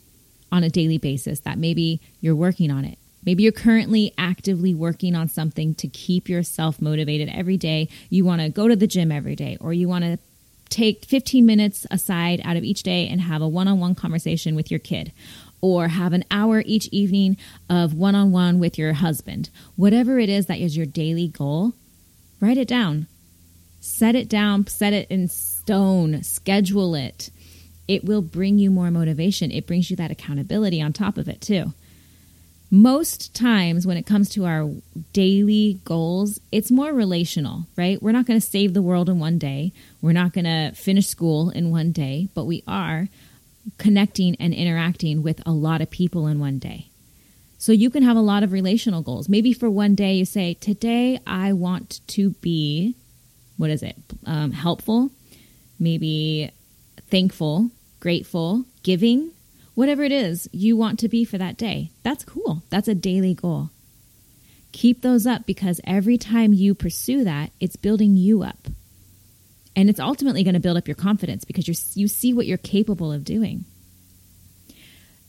on 0.53 0.65
a 0.65 0.69
daily 0.69 0.99
basis 0.99 1.41
that 1.41 1.59
maybe 1.59 2.01
you're 2.21 2.37
working 2.37 2.71
on 2.71 2.85
it? 2.85 2.99
Maybe 3.25 3.43
you're 3.43 3.53
currently 3.53 4.13
actively 4.19 4.75
working 4.75 5.15
on 5.15 5.29
something 5.29 5.75
to 5.77 5.89
keep 5.89 6.29
yourself 6.29 6.81
motivated 6.81 7.29
every 7.29 7.57
day. 7.57 7.89
You 8.09 8.25
want 8.25 8.41
to 8.41 8.49
go 8.49 8.69
to 8.69 8.77
the 8.77 8.87
gym 8.87 9.13
every 9.13 9.37
day, 9.37 9.57
or 9.61 9.73
you 9.73 9.89
want 9.89 10.05
to 10.05 10.19
take 10.69 11.05
15 11.05 11.45
minutes 11.45 11.87
aside 11.91 12.41
out 12.45 12.57
of 12.57 12.65
each 12.65 12.83
day 12.83 13.09
and 13.09 13.21
have 13.21 13.43
a 13.43 13.49
one 13.49 13.69
on 13.69 13.81
one 13.81 13.95
conversation 13.95 14.55
with 14.55 14.71
your 14.71 14.81
kid, 14.81 15.13
or 15.61 15.89
have 15.89 16.13
an 16.13 16.25
hour 16.31 16.63
each 16.65 16.87
evening 16.89 17.37
of 17.69 17.93
one 17.95 18.15
on 18.15 18.33
one 18.33 18.59
with 18.59 18.79
your 18.79 18.95
husband. 18.95 19.51
Whatever 19.77 20.19
it 20.19 20.29
is 20.29 20.47
that 20.47 20.59
is 20.59 20.77
your 20.77 20.87
daily 20.87 21.29
goal, 21.29 21.75
write 22.41 22.59
it 22.59 22.69
down. 22.69 23.07
Set 23.81 24.15
it 24.15 24.29
down, 24.29 24.67
set 24.67 24.93
it 24.93 25.11
in 25.11 25.29
stone, 25.29 26.23
schedule 26.23 26.95
it 26.95 27.31
it 27.91 28.05
will 28.05 28.23
bring 28.23 28.57
you 28.57 28.71
more 28.71 28.89
motivation. 28.93 29.51
It 29.51 29.67
brings 29.67 29.91
you 29.91 29.97
that 29.97 30.13
accountability 30.13 30.81
on 30.81 30.93
top 30.93 31.19
of 31.19 31.29
it, 31.29 31.41
too. 31.41 31.75
Most 32.71 33.35
times, 33.35 33.85
when 33.85 33.97
it 33.97 34.07
comes 34.07 34.29
to 34.31 34.47
our 34.47 34.71
daily 35.13 35.81
goals, 35.85 36.39
it's 36.53 36.71
more 36.71 36.93
relational, 36.93 37.67
right? 37.77 38.01
We're 38.01 38.13
not 38.13 38.27
going 38.27 38.41
to 38.41 38.47
save 38.47 38.75
the 38.75 38.81
world 38.81 39.09
in 39.09 39.19
one 39.19 39.39
day. 39.39 39.73
We're 40.01 40.13
not 40.13 40.33
going 40.33 40.45
to 40.45 40.71
finish 40.77 41.09
school 41.09 41.51
in 41.51 41.73
one 41.73 41.91
day, 41.91 42.29
but 42.33 42.45
we 42.45 42.63
are 42.69 43.09
connecting 43.77 44.37
and 44.39 44.55
interacting 44.55 45.25
with 45.25 45.43
a 45.45 45.51
lot 45.51 45.81
of 45.81 45.91
people 45.91 46.29
in 46.29 46.39
one 46.39 46.61
day. 46.61 46.91
So 47.59 47.73
you 47.73 47.91
can 47.91 48.05
have 48.05 48.17
a 48.17 48.21
lot 48.21 48.45
of 48.45 48.53
relational 48.53 49.03
goals. 49.03 49.29
Maybe 49.29 49.53
for 49.53 49.69
one 49.69 49.97
day, 49.97 50.15
you 50.15 50.25
say, 50.25 50.55
Today 50.55 51.19
I 51.27 51.55
want 51.55 52.03
to 52.07 52.31
be, 52.35 52.95
what 53.57 53.69
is 53.69 53.83
it, 53.83 53.97
um, 54.27 54.53
helpful, 54.53 55.11
maybe 55.81 56.53
thankful, 57.11 57.71
grateful, 58.01 58.65
giving, 58.83 59.31
whatever 59.75 60.03
it 60.03 60.13
is 60.13 60.49
you 60.53 60.77
want 60.77 60.99
to 60.99 61.09
be 61.09 61.25
for 61.25 61.39
that 61.39 61.57
day. 61.57 61.91
That's 62.03 62.25
cool. 62.25 62.63
That's 62.71 62.89
a 62.89 62.95
daily 62.95 63.35
goal. 63.35 63.71
Keep 64.73 65.03
those 65.03 65.27
up 65.27 65.47
because 65.47 65.81
every 65.85 66.17
time 66.17 66.53
you 66.53 66.75
pursue 66.75 67.25
that, 67.25 67.51
it's 67.61 67.77
building 67.77 68.17
you 68.17 68.43
up. 68.43 68.69
And 69.77 69.89
it's 69.89 70.01
ultimately 70.01 70.43
going 70.43 70.55
to 70.55 70.61
build 70.61 70.77
up 70.77 70.89
your 70.89 70.97
confidence 70.97 71.45
because 71.45 71.69
you 71.69 71.75
you 71.95 72.09
see 72.09 72.33
what 72.33 72.47
you're 72.47 72.59
capable 72.59 73.13
of 73.13 73.25
doing. 73.25 73.65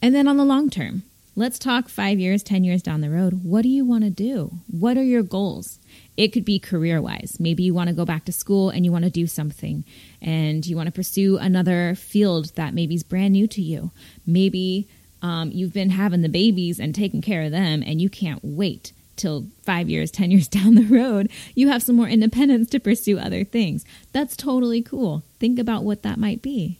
And 0.01 0.15
then 0.15 0.27
on 0.27 0.37
the 0.37 0.45
long 0.45 0.69
term, 0.69 1.03
let's 1.35 1.59
talk 1.59 1.89
five 1.89 2.19
years, 2.19 2.43
10 2.43 2.63
years 2.63 2.81
down 2.81 3.01
the 3.01 3.09
road. 3.09 3.41
What 3.43 3.63
do 3.63 3.69
you 3.69 3.85
want 3.85 4.03
to 4.03 4.09
do? 4.09 4.59
What 4.67 4.97
are 4.97 5.03
your 5.03 5.23
goals? 5.23 5.79
It 6.17 6.29
could 6.29 6.45
be 6.45 6.59
career 6.59 7.01
wise. 7.01 7.37
Maybe 7.39 7.63
you 7.63 7.73
want 7.73 7.89
to 7.89 7.95
go 7.95 8.05
back 8.05 8.25
to 8.25 8.31
school 8.31 8.69
and 8.69 8.85
you 8.85 8.91
want 8.91 9.05
to 9.05 9.11
do 9.11 9.27
something 9.27 9.83
and 10.21 10.65
you 10.65 10.75
want 10.75 10.87
to 10.87 10.91
pursue 10.91 11.37
another 11.37 11.95
field 11.95 12.55
that 12.55 12.73
maybe 12.73 12.95
is 12.95 13.03
brand 13.03 13.33
new 13.33 13.47
to 13.47 13.61
you. 13.61 13.91
Maybe 14.25 14.87
um, 15.21 15.51
you've 15.51 15.73
been 15.73 15.91
having 15.91 16.21
the 16.21 16.29
babies 16.29 16.79
and 16.79 16.93
taking 16.95 17.21
care 17.21 17.43
of 17.43 17.51
them, 17.51 17.83
and 17.85 18.01
you 18.01 18.09
can't 18.09 18.39
wait 18.43 18.91
till 19.15 19.47
five 19.63 19.89
years, 19.89 20.09
10 20.11 20.31
years 20.31 20.47
down 20.49 20.75
the 20.75 20.85
road, 20.85 21.29
you 21.55 21.67
have 21.69 21.83
some 21.83 21.95
more 21.95 22.07
independence 22.07 22.69
to 22.71 22.79
pursue 22.79 23.19
other 23.19 23.43
things. 23.43 23.85
That's 24.11 24.35
totally 24.35 24.81
cool. 24.81 25.23
Think 25.39 25.59
about 25.59 25.83
what 25.83 26.01
that 26.03 26.17
might 26.17 26.41
be. 26.41 26.79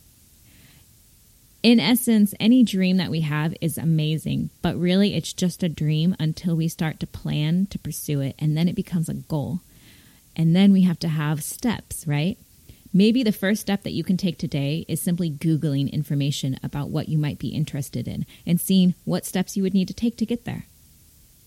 In 1.63 1.79
essence, 1.79 2.33
any 2.39 2.63
dream 2.63 2.97
that 2.97 3.11
we 3.11 3.21
have 3.21 3.53
is 3.61 3.77
amazing, 3.77 4.49
but 4.63 4.79
really 4.79 5.13
it's 5.13 5.31
just 5.31 5.61
a 5.61 5.69
dream 5.69 6.15
until 6.19 6.55
we 6.55 6.67
start 6.67 6.99
to 6.99 7.07
plan 7.07 7.67
to 7.67 7.77
pursue 7.77 8.19
it, 8.19 8.35
and 8.39 8.57
then 8.57 8.67
it 8.67 8.75
becomes 8.75 9.09
a 9.09 9.13
goal. 9.13 9.61
And 10.35 10.55
then 10.55 10.73
we 10.73 10.81
have 10.83 10.97
to 10.99 11.07
have 11.07 11.43
steps, 11.43 12.07
right? 12.07 12.37
Maybe 12.93 13.21
the 13.21 13.31
first 13.31 13.61
step 13.61 13.83
that 13.83 13.93
you 13.93 14.03
can 14.03 14.17
take 14.17 14.39
today 14.39 14.85
is 14.87 15.01
simply 15.01 15.29
Googling 15.29 15.91
information 15.91 16.57
about 16.63 16.89
what 16.89 17.09
you 17.09 17.17
might 17.17 17.37
be 17.37 17.49
interested 17.49 18.07
in 18.07 18.25
and 18.45 18.59
seeing 18.59 18.95
what 19.05 19.25
steps 19.25 19.55
you 19.55 19.63
would 19.63 19.73
need 19.73 19.87
to 19.87 19.93
take 19.93 20.17
to 20.17 20.25
get 20.25 20.45
there. 20.45 20.65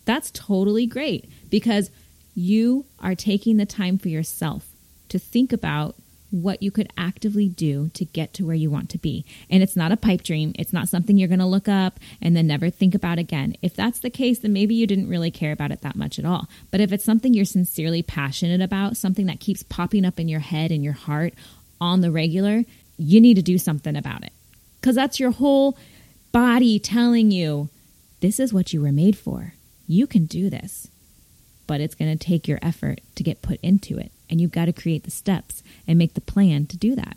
That's 0.04 0.30
totally 0.30 0.86
great 0.86 1.28
because 1.50 1.90
you 2.34 2.86
are 3.00 3.14
taking 3.14 3.56
the 3.56 3.66
time 3.66 3.98
for 3.98 4.08
yourself 4.08 4.68
to 5.08 5.18
think 5.18 5.52
about 5.52 5.96
what 6.34 6.62
you 6.62 6.70
could 6.72 6.92
actively 6.96 7.48
do 7.48 7.90
to 7.90 8.04
get 8.04 8.34
to 8.34 8.44
where 8.44 8.56
you 8.56 8.68
want 8.68 8.90
to 8.90 8.98
be. 8.98 9.24
And 9.48 9.62
it's 9.62 9.76
not 9.76 9.92
a 9.92 9.96
pipe 9.96 10.22
dream. 10.22 10.52
It's 10.58 10.72
not 10.72 10.88
something 10.88 11.16
you're 11.16 11.28
going 11.28 11.38
to 11.38 11.46
look 11.46 11.68
up 11.68 12.00
and 12.20 12.36
then 12.36 12.48
never 12.48 12.70
think 12.70 12.94
about 12.94 13.20
again. 13.20 13.54
If 13.62 13.74
that's 13.74 14.00
the 14.00 14.10
case, 14.10 14.40
then 14.40 14.52
maybe 14.52 14.74
you 14.74 14.86
didn't 14.86 15.08
really 15.08 15.30
care 15.30 15.52
about 15.52 15.70
it 15.70 15.82
that 15.82 15.94
much 15.94 16.18
at 16.18 16.24
all. 16.24 16.48
But 16.72 16.80
if 16.80 16.92
it's 16.92 17.04
something 17.04 17.34
you're 17.34 17.44
sincerely 17.44 18.02
passionate 18.02 18.60
about, 18.60 18.96
something 18.96 19.26
that 19.26 19.38
keeps 19.38 19.62
popping 19.62 20.04
up 20.04 20.18
in 20.18 20.28
your 20.28 20.40
head 20.40 20.72
and 20.72 20.82
your 20.82 20.92
heart 20.92 21.34
on 21.80 22.00
the 22.00 22.10
regular, 22.10 22.64
you 22.96 23.20
need 23.20 23.34
to 23.34 23.42
do 23.42 23.56
something 23.56 23.94
about 23.94 24.24
it. 24.24 24.32
Because 24.80 24.96
that's 24.96 25.20
your 25.20 25.30
whole 25.30 25.78
body 26.32 26.80
telling 26.80 27.30
you 27.30 27.68
this 28.20 28.40
is 28.40 28.52
what 28.52 28.72
you 28.72 28.82
were 28.82 28.92
made 28.92 29.16
for. 29.16 29.54
You 29.86 30.08
can 30.08 30.26
do 30.26 30.50
this. 30.50 30.88
But 31.66 31.80
it's 31.80 31.94
going 31.94 32.16
to 32.16 32.22
take 32.22 32.46
your 32.46 32.58
effort 32.60 33.00
to 33.14 33.22
get 33.22 33.40
put 33.40 33.58
into 33.62 33.96
it 33.96 34.12
and 34.34 34.40
you've 34.40 34.50
got 34.50 34.64
to 34.64 34.72
create 34.72 35.04
the 35.04 35.12
steps 35.12 35.62
and 35.86 35.96
make 35.96 36.14
the 36.14 36.20
plan 36.20 36.66
to 36.66 36.76
do 36.76 36.96
that. 36.96 37.16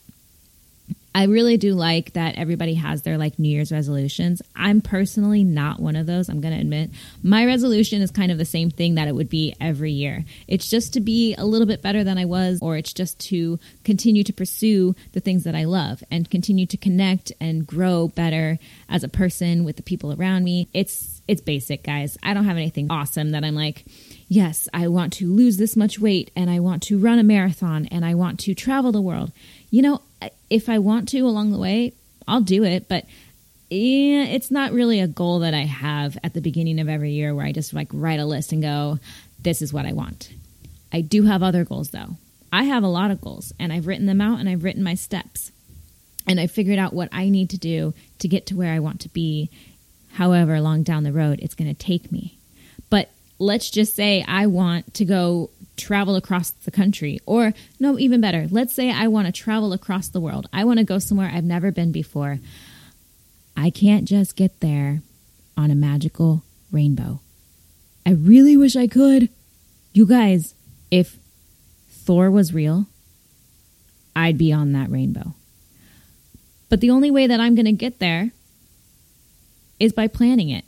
I 1.17 1.24
really 1.24 1.57
do 1.57 1.74
like 1.74 2.13
that 2.13 2.36
everybody 2.36 2.75
has 2.75 3.01
their 3.01 3.17
like 3.17 3.39
New 3.39 3.50
Year's 3.50 3.71
resolutions. 3.71 4.39
I'm 4.55 4.81
personally 4.81 5.43
not 5.43 5.79
one 5.79 5.95
of 5.95 6.05
those, 6.05 6.29
I'm 6.29 6.41
going 6.41 6.53
to 6.53 6.62
admit. 6.62 6.91
My 7.24 7.43
resolution 7.47 8.03
is 8.03 8.12
kind 8.12 8.31
of 8.31 8.38
the 8.38 8.45
same 8.45 8.69
thing 8.69 8.93
that 8.95 9.07
it 9.07 9.15
would 9.15 9.27
be 9.27 9.55
every 9.59 9.93
year. 9.93 10.25
It's 10.47 10.69
just 10.69 10.93
to 10.93 11.00
be 11.00 11.33
a 11.33 11.43
little 11.43 11.65
bit 11.65 11.81
better 11.81 12.03
than 12.03 12.19
I 12.19 12.25
was, 12.25 12.59
or 12.62 12.77
it's 12.77 12.93
just 12.93 13.17
to 13.29 13.57
continue 13.83 14.24
to 14.25 14.31
pursue 14.31 14.93
the 15.13 15.19
things 15.19 15.43
that 15.45 15.55
I 15.55 15.63
love 15.63 16.03
and 16.12 16.29
continue 16.29 16.67
to 16.67 16.77
connect 16.77 17.31
and 17.41 17.65
grow 17.65 18.09
better 18.09 18.59
as 18.88 19.03
a 19.03 19.09
person 19.09 19.63
with 19.63 19.77
the 19.77 19.81
people 19.81 20.13
around 20.13 20.43
me. 20.43 20.69
It's 20.71 21.24
it's 21.27 21.41
basic, 21.41 21.83
guys. 21.83 22.17
I 22.21 22.36
don't 22.36 22.45
have 22.45 22.57
anything 22.57 22.91
awesome 22.91 23.31
that 23.31 23.43
I'm 23.43 23.55
like, 23.55 23.86
yes, 24.27 24.69
I 24.71 24.88
want 24.88 25.13
to 25.13 25.33
lose 25.33 25.57
this 25.57 25.75
much 25.75 26.00
weight 26.00 26.29
and 26.36 26.47
I 26.50 26.59
want 26.59 26.83
to 26.83 27.00
run 27.00 27.19
a 27.19 27.24
marathon 27.24 27.88
and 27.88 28.05
I 28.05 28.13
want 28.13 28.39
to 28.41 28.53
travel 28.53 28.91
the 28.91 29.01
world. 29.01 29.31
You 29.69 29.81
know, 29.81 30.01
if 30.50 30.69
I 30.69 30.79
want 30.79 31.09
to 31.09 31.19
along 31.21 31.51
the 31.51 31.57
way, 31.57 31.93
I'll 32.27 32.41
do 32.41 32.63
it, 32.63 32.88
but 32.88 33.05
yeah, 33.69 34.24
it's 34.24 34.50
not 34.50 34.71
really 34.71 35.01
a 35.01 35.07
goal 35.07 35.39
that 35.39 35.53
I 35.53 35.65
have 35.65 36.17
at 36.24 36.33
the 36.33 36.41
beginning 36.41 36.79
of 36.79 36.88
every 36.88 37.12
year 37.12 37.36
where 37.36 37.45
I 37.45 37.51
just 37.51 37.74
like 37.74 37.89
write 37.91 38.19
a 38.19 38.25
list 38.25 38.53
and 38.53 38.62
go, 38.62 39.00
this 39.41 39.62
is 39.62 39.74
what 39.74 39.86
I 39.86 39.93
want. 39.93 40.31
I 40.91 41.01
do 41.01 41.24
have 41.24 41.43
other 41.43 41.65
goals 41.65 41.89
though. 41.89 42.15
I 42.51 42.63
have 42.63 42.83
a 42.83 42.88
lot 42.88 43.12
of 43.12 43.19
goals 43.19 43.51
and 43.59 43.74
I've 43.74 43.88
written 43.88 44.05
them 44.05 44.21
out 44.21 44.39
and 44.39 44.47
I've 44.47 44.63
written 44.63 44.83
my 44.83 44.95
steps. 44.95 45.51
And 46.25 46.39
I 46.39 46.47
figured 46.47 46.79
out 46.79 46.93
what 46.93 47.09
I 47.12 47.29
need 47.29 47.50
to 47.51 47.57
do 47.57 47.93
to 48.19 48.27
get 48.27 48.47
to 48.47 48.55
where 48.55 48.74
I 48.74 48.79
want 48.79 49.01
to 49.01 49.09
be, 49.09 49.50
however 50.13 50.59
long 50.59 50.83
down 50.83 51.03
the 51.03 51.13
road 51.13 51.39
it's 51.41 51.55
going 51.55 51.74
to 51.74 51.79
take 51.79 52.12
me. 52.12 52.38
But 52.89 53.09
let's 53.39 53.70
just 53.70 53.96
say 53.96 54.24
I 54.27 54.48
want 54.48 54.94
to 54.96 55.05
go 55.05 55.50
travel 55.77 56.16
across 56.16 56.51
the 56.51 56.72
country, 56.72 57.20
or 57.25 57.53
no, 57.79 57.98
even 57.98 58.20
better, 58.20 58.48
let's 58.50 58.74
say 58.74 58.92
I 58.92 59.07
want 59.07 59.27
to 59.27 59.31
travel 59.31 59.72
across 59.74 60.07
the 60.09 60.20
world. 60.20 60.50
I 60.51 60.63
want 60.63 60.79
to 60.79 60.85
go 60.85 61.00
somewhere 61.00 61.31
I've 61.33 61.44
never 61.44 61.72
been 61.72 61.92
before. 61.92 62.40
I 63.55 63.70
can't 63.70 64.05
just 64.05 64.35
get 64.35 64.59
there 64.59 65.01
on 65.55 65.72
a 65.72 65.75
magical 65.75 66.44
rainbow. 66.72 67.22
I 68.05 68.11
really 68.11 68.57
wish 68.57 68.75
I 68.75 68.87
could. 68.87 69.29
You 69.94 70.05
guys, 70.05 70.53
if 70.92 71.18
Thor 71.90 72.29
was 72.29 72.53
real, 72.53 72.87
I'd 74.16 74.37
be 74.37 74.53
on 74.53 74.72
that 74.74 74.90
rainbow. 74.90 75.33
But 76.70 76.81
the 76.81 76.90
only 76.90 77.11
way 77.11 77.27
that 77.27 77.40
I'm 77.40 77.55
going 77.55 77.66
to 77.66 77.72
get 77.72 78.00
there 78.00 78.31
is 79.79 79.94
by 79.94 80.07
planning 80.07 80.50
it. 80.50 80.66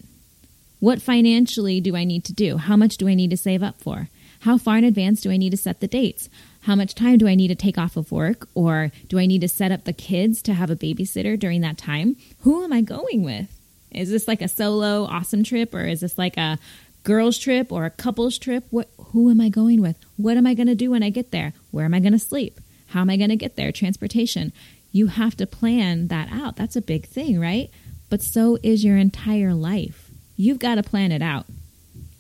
What 0.80 1.02
financially 1.02 1.82
do 1.82 1.96
I 1.96 2.04
need 2.06 2.24
to 2.26 2.34
do? 2.34 2.58
How 2.58 2.78
much 2.78 2.98
do 2.98 3.08
I 3.08 3.14
need 3.14 3.32
to 3.32 3.38
save 3.38 3.62
up 3.64 3.82
for? 3.82 4.10
How 4.40 4.58
far 4.58 4.78
in 4.78 4.84
advance 4.84 5.22
do 5.22 5.32
I 5.32 5.38
need 5.38 5.50
to 5.52 5.58
set 5.58 5.80
the 5.80 5.88
dates? 5.88 6.30
How 6.62 6.76
much 6.76 6.96
time 6.96 7.18
do 7.18 7.28
I 7.28 7.36
need 7.36 7.50
to 7.50 7.56
take 7.56 7.78
off 7.78 7.98
of 7.98 8.12
work? 8.12 8.48
Or 8.54 8.92
do 9.08 9.20
I 9.20 9.26
need 9.26 9.42
to 9.42 9.50
set 9.50 9.72
up 9.72 9.84
the 9.84 9.94
kids 9.94 10.42
to 10.44 10.54
have 10.54 10.70
a 10.70 10.76
babysitter 10.76 11.38
during 11.38 11.62
that 11.62 11.78
time? 11.78 12.16
Who 12.42 12.64
am 12.64 12.72
I 12.72 12.82
going 12.82 13.24
with? 13.24 13.48
Is 13.92 14.10
this 14.10 14.28
like 14.28 14.42
a 14.42 14.48
solo 14.48 15.06
awesome 15.06 15.44
trip 15.44 15.74
or 15.74 15.86
is 15.86 16.02
this 16.02 16.18
like 16.18 16.38
a 16.38 16.60
girls 17.04 17.38
trip 17.38 17.72
or 17.72 17.86
a 17.86 17.90
couples 17.90 18.38
trip? 18.38 18.66
What 18.70 18.90
who 18.98 19.30
am 19.30 19.42
I 19.42 19.50
going 19.50 19.82
with? 19.82 19.98
What 20.18 20.38
am 20.38 20.46
I 20.46 20.54
going 20.54 20.68
to 20.68 20.76
do 20.76 20.92
when 20.92 21.04
I 21.04 21.10
get 21.10 21.32
there? 21.32 21.54
Where 21.72 21.86
am 21.86 21.94
I 21.94 22.00
going 22.00 22.14
to 22.14 22.20
sleep? 22.20 22.60
How 22.88 23.02
am 23.02 23.10
I 23.10 23.18
going 23.18 23.30
to 23.30 23.36
get 23.36 23.56
there? 23.56 23.72
Transportation. 23.72 24.54
You 24.92 25.08
have 25.08 25.36
to 25.38 25.48
plan 25.48 26.08
that 26.08 26.30
out. 26.32 26.56
That's 26.56 26.76
a 26.76 26.82
big 26.82 27.06
thing, 27.08 27.40
right? 27.40 27.70
But 28.10 28.22
so 28.22 28.58
is 28.64 28.84
your 28.84 28.98
entire 28.98 29.54
life. 29.54 30.10
You've 30.36 30.60
got 30.60 30.76
to 30.76 30.84
plan 30.84 31.12
it 31.12 31.22
out. 31.22 31.46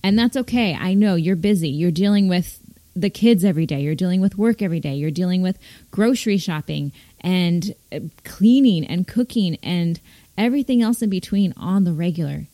And 0.03 0.17
that's 0.17 0.37
okay. 0.37 0.75
I 0.75 0.93
know 0.93 1.15
you're 1.15 1.35
busy. 1.35 1.69
You're 1.69 1.91
dealing 1.91 2.27
with 2.27 2.59
the 2.95 3.09
kids 3.09 3.43
every 3.43 3.65
day. 3.65 3.81
You're 3.81 3.95
dealing 3.95 4.21
with 4.21 4.37
work 4.37 4.61
every 4.61 4.79
day. 4.79 4.95
You're 4.95 5.11
dealing 5.11 5.41
with 5.41 5.57
grocery 5.91 6.37
shopping 6.37 6.91
and 7.21 7.73
uh, 7.91 7.99
cleaning 8.23 8.85
and 8.85 9.07
cooking 9.07 9.57
and 9.63 9.99
everything 10.37 10.81
else 10.81 11.01
in 11.01 11.09
between 11.09 11.53
on 11.57 11.83
the 11.83 11.93
regular. 11.93 12.47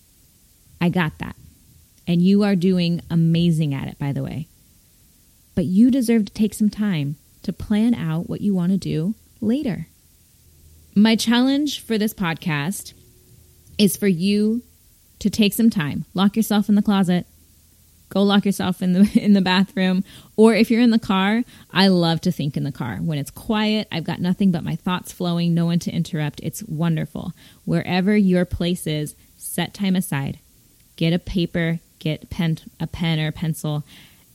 I 0.81 0.89
got 0.89 1.17
that. 1.19 1.36
And 2.08 2.21
you 2.21 2.43
are 2.43 2.55
doing 2.55 3.01
amazing 3.10 3.73
at 3.73 3.88
it, 3.88 3.97
by 3.97 4.12
the 4.12 4.23
way. 4.23 4.47
But 5.55 5.65
you 5.65 5.89
deserve 5.89 6.25
to 6.25 6.34
take 6.34 6.53
some 6.53 6.69
time 6.69 7.15
to 7.43 7.53
plan 7.53 7.93
out 7.93 8.29
what 8.29 8.41
you 8.41 8.53
want 8.53 8.71
to 8.71 8.77
do 8.77 9.15
later. 9.41 9.88
My 10.95 11.15
challenge 11.15 11.84
for 11.84 11.97
this 11.97 12.13
podcast 12.13 12.93
is 13.77 13.97
for 13.97 14.08
you 14.08 14.62
to 15.19 15.29
take 15.29 15.53
some 15.53 15.69
time. 15.69 16.05
Lock 16.13 16.36
yourself 16.36 16.69
in 16.69 16.75
the 16.75 16.81
closet. 16.81 17.25
Go 18.15 18.23
lock 18.23 18.45
yourself 18.45 18.82
in 18.82 18.93
the 18.93 19.12
in 19.21 19.34
the 19.34 19.41
bathroom 19.41 20.06
or 20.38 20.56
if 20.56 20.71
you're 20.71 20.82
in 20.82 20.89
the 20.89 20.97
car, 20.97 21.43
I 21.71 21.89
love 21.89 22.21
to 22.21 22.32
think 22.32 22.56
in 22.56 22.63
the 22.63 22.71
car. 22.71 22.95
When 22.97 23.17
it's 23.17 23.30
quiet, 23.30 23.89
I've 23.91 24.06
got 24.06 24.21
nothing 24.21 24.51
but 24.51 24.63
my 24.63 24.78
thoughts 24.78 25.12
flowing, 25.12 25.54
no 25.54 25.65
one 25.65 25.80
to 25.80 25.91
interrupt. 25.91 26.39
It's 26.41 26.63
wonderful. 26.63 27.34
Wherever 27.65 28.15
your 28.15 28.45
place 28.45 28.88
is, 28.88 29.15
set 29.38 29.73
time 29.73 29.97
aside. 29.97 30.39
Get 30.95 31.12
a 31.12 31.19
paper, 31.19 31.80
get 31.99 32.30
pen 32.30 32.58
a 32.80 32.88
pen 32.88 33.19
or 33.19 33.28
a 33.28 33.34
pencil 33.34 33.84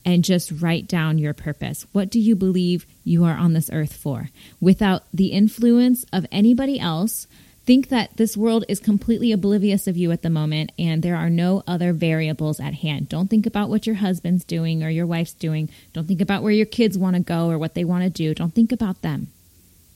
and 0.05 0.23
just 0.23 0.51
write 0.51 0.87
down 0.87 1.17
your 1.17 1.33
purpose. 1.33 1.87
What 1.91 2.11
do 2.11 2.19
you 2.19 2.35
believe 2.35 2.85
you 3.03 3.23
are 3.23 3.35
on 3.35 3.53
this 3.53 3.69
earth 3.73 3.93
for? 3.93 4.29
Without 4.59 5.03
the 5.11 5.27
influence 5.27 6.05
of 6.13 6.27
anybody 6.31 6.79
else, 6.79 7.25
Think 7.71 7.87
that 7.87 8.17
this 8.17 8.35
world 8.35 8.65
is 8.67 8.81
completely 8.81 9.31
oblivious 9.31 9.87
of 9.87 9.95
you 9.95 10.11
at 10.11 10.23
the 10.23 10.29
moment 10.29 10.73
and 10.77 11.01
there 11.01 11.15
are 11.15 11.29
no 11.29 11.63
other 11.65 11.93
variables 11.93 12.59
at 12.59 12.73
hand. 12.73 13.07
Don't 13.07 13.29
think 13.29 13.45
about 13.45 13.69
what 13.69 13.87
your 13.87 13.95
husband's 13.95 14.43
doing 14.43 14.83
or 14.83 14.89
your 14.89 15.05
wife's 15.05 15.31
doing. 15.31 15.69
Don't 15.93 16.05
think 16.05 16.19
about 16.19 16.43
where 16.43 16.51
your 16.51 16.65
kids 16.65 16.97
want 16.97 17.15
to 17.15 17.21
go 17.21 17.49
or 17.49 17.57
what 17.57 17.73
they 17.73 17.85
want 17.85 18.03
to 18.03 18.09
do. 18.09 18.35
Don't 18.35 18.53
think 18.53 18.73
about 18.73 19.03
them. 19.03 19.27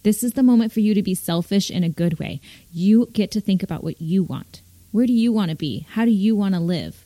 This 0.03 0.23
is 0.23 0.35
the 0.35 0.41
moment 0.41 0.71
for 0.71 0.79
you 0.79 0.93
to 0.93 1.03
be 1.03 1.13
selfish 1.13 1.69
in 1.69 1.83
a 1.83 1.89
good 1.89 2.17
way. 2.17 2.39
You 2.71 3.09
get 3.11 3.29
to 3.31 3.41
think 3.41 3.61
about 3.61 3.83
what 3.83 4.01
you 4.01 4.23
want. 4.23 4.61
Where 4.93 5.05
do 5.05 5.11
you 5.11 5.33
want 5.33 5.49
to 5.49 5.57
be? 5.57 5.85
How 5.89 6.05
do 6.05 6.11
you 6.11 6.33
want 6.33 6.53
to 6.55 6.61
live? 6.61 7.03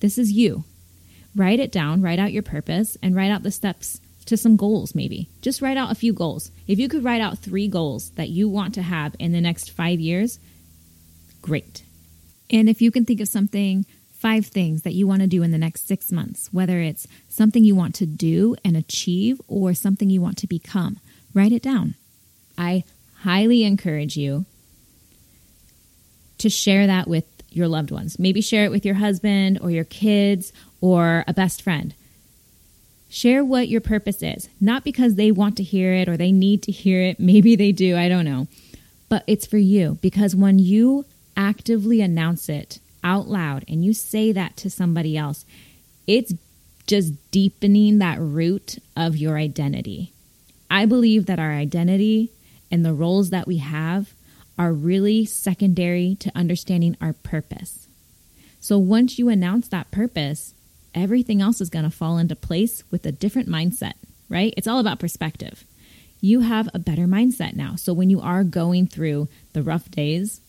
This 0.00 0.18
is 0.18 0.30
you. 0.30 0.64
Write 1.34 1.58
it 1.58 1.72
down, 1.72 2.02
write 2.02 2.18
out 2.18 2.34
your 2.34 2.42
purpose, 2.42 2.98
and 3.02 3.16
write 3.16 3.30
out 3.30 3.44
the 3.44 3.50
steps 3.50 4.02
to 4.26 4.36
some 4.36 4.56
goals, 4.56 4.94
maybe. 4.94 5.28
Just 5.40 5.62
write 5.62 5.76
out 5.76 5.90
a 5.90 5.94
few 5.94 6.12
goals. 6.12 6.50
If 6.66 6.78
you 6.78 6.88
could 6.88 7.04
write 7.04 7.20
out 7.20 7.38
three 7.38 7.68
goals 7.68 8.10
that 8.10 8.28
you 8.28 8.48
want 8.48 8.74
to 8.74 8.82
have 8.82 9.14
in 9.18 9.32
the 9.32 9.40
next 9.40 9.70
five 9.70 10.00
years, 10.00 10.38
great. 11.42 11.82
And 12.50 12.68
if 12.68 12.82
you 12.82 12.90
can 12.90 13.04
think 13.04 13.20
of 13.20 13.28
something, 13.28 13.86
five 14.18 14.46
things 14.46 14.82
that 14.82 14.94
you 14.94 15.06
want 15.06 15.22
to 15.22 15.28
do 15.28 15.42
in 15.42 15.52
the 15.52 15.58
next 15.58 15.86
six 15.86 16.10
months, 16.10 16.48
whether 16.52 16.80
it's 16.80 17.06
something 17.28 17.64
you 17.64 17.74
want 17.74 17.94
to 17.96 18.06
do 18.06 18.56
and 18.64 18.76
achieve 18.76 19.40
or 19.46 19.74
something 19.74 20.10
you 20.10 20.20
want 20.20 20.38
to 20.38 20.46
become, 20.46 20.98
write 21.34 21.52
it 21.52 21.62
down. 21.62 21.94
I 22.58 22.84
highly 23.20 23.64
encourage 23.64 24.16
you 24.16 24.44
to 26.38 26.48
share 26.50 26.86
that 26.86 27.08
with 27.08 27.24
your 27.50 27.68
loved 27.68 27.90
ones. 27.90 28.18
Maybe 28.18 28.40
share 28.40 28.64
it 28.64 28.70
with 28.70 28.84
your 28.84 28.94
husband 28.96 29.58
or 29.62 29.70
your 29.70 29.84
kids 29.84 30.52
or 30.80 31.24
a 31.26 31.32
best 31.32 31.62
friend. 31.62 31.94
Share 33.08 33.44
what 33.44 33.68
your 33.68 33.80
purpose 33.80 34.22
is, 34.22 34.48
not 34.60 34.84
because 34.84 35.14
they 35.14 35.30
want 35.30 35.56
to 35.56 35.62
hear 35.62 35.94
it 35.94 36.08
or 36.08 36.16
they 36.16 36.32
need 36.32 36.62
to 36.64 36.72
hear 36.72 37.02
it. 37.02 37.20
Maybe 37.20 37.56
they 37.56 37.72
do, 37.72 37.96
I 37.96 38.08
don't 38.08 38.24
know. 38.24 38.48
But 39.08 39.24
it's 39.26 39.46
for 39.46 39.58
you 39.58 39.98
because 40.02 40.34
when 40.34 40.58
you 40.58 41.04
actively 41.36 42.00
announce 42.00 42.48
it 42.48 42.80
out 43.04 43.28
loud 43.28 43.64
and 43.68 43.84
you 43.84 43.94
say 43.94 44.32
that 44.32 44.56
to 44.58 44.70
somebody 44.70 45.16
else, 45.16 45.44
it's 46.06 46.34
just 46.86 47.14
deepening 47.30 47.98
that 47.98 48.18
root 48.20 48.78
of 48.96 49.16
your 49.16 49.36
identity. 49.36 50.12
I 50.70 50.86
believe 50.86 51.26
that 51.26 51.38
our 51.38 51.52
identity 51.52 52.30
and 52.70 52.84
the 52.84 52.94
roles 52.94 53.30
that 53.30 53.46
we 53.46 53.58
have 53.58 54.12
are 54.58 54.72
really 54.72 55.24
secondary 55.24 56.16
to 56.16 56.32
understanding 56.34 56.96
our 57.00 57.12
purpose. 57.12 57.86
So 58.58 58.78
once 58.78 59.18
you 59.18 59.28
announce 59.28 59.68
that 59.68 59.90
purpose, 59.90 60.54
everything 60.96 61.40
else 61.40 61.60
is 61.60 61.70
going 61.70 61.84
to 61.84 61.90
fall 61.90 62.18
into 62.18 62.34
place 62.34 62.82
with 62.90 63.06
a 63.06 63.12
different 63.12 63.48
mindset, 63.48 63.92
right? 64.28 64.54
It's 64.56 64.66
all 64.66 64.80
about 64.80 64.98
perspective. 64.98 65.64
You 66.20 66.40
have 66.40 66.68
a 66.72 66.78
better 66.78 67.06
mindset 67.06 67.54
now. 67.54 67.76
So 67.76 67.92
when 67.92 68.10
you 68.10 68.20
are 68.20 68.42
going 68.42 68.86
through 68.86 69.28
the 69.52 69.62
rough 69.62 69.90
days, 69.90 70.40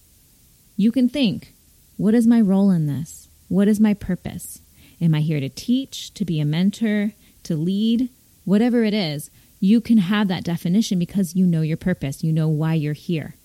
you 0.78 0.92
can 0.92 1.10
think, 1.10 1.54
what 1.98 2.16
is 2.16 2.26
my 2.26 2.40
role 2.40 2.72
in 2.72 2.88
this? 2.88 3.28
What 3.50 3.68
is 3.68 3.80
my 3.80 3.94
purpose? 3.94 4.62
Am 5.02 5.14
I 5.14 5.20
here 5.20 5.40
to 5.40 5.50
teach, 5.50 6.14
to 6.14 6.26
be 6.26 6.40
a 6.40 6.46
mentor, 6.46 7.12
to 7.44 7.56
lead? 7.56 8.10
Whatever 8.46 8.84
it 8.84 8.94
is, 8.94 9.30
you 9.60 9.82
can 9.82 9.98
have 9.98 10.28
that 10.28 10.44
definition 10.44 11.00
because 11.00 11.36
you 11.36 11.46
know 11.46 11.62
your 11.62 11.78
purpose. 11.78 12.24
You 12.24 12.32
know 12.32 12.48
why 12.48 12.76
you're 12.76 12.94
here. 12.94 13.36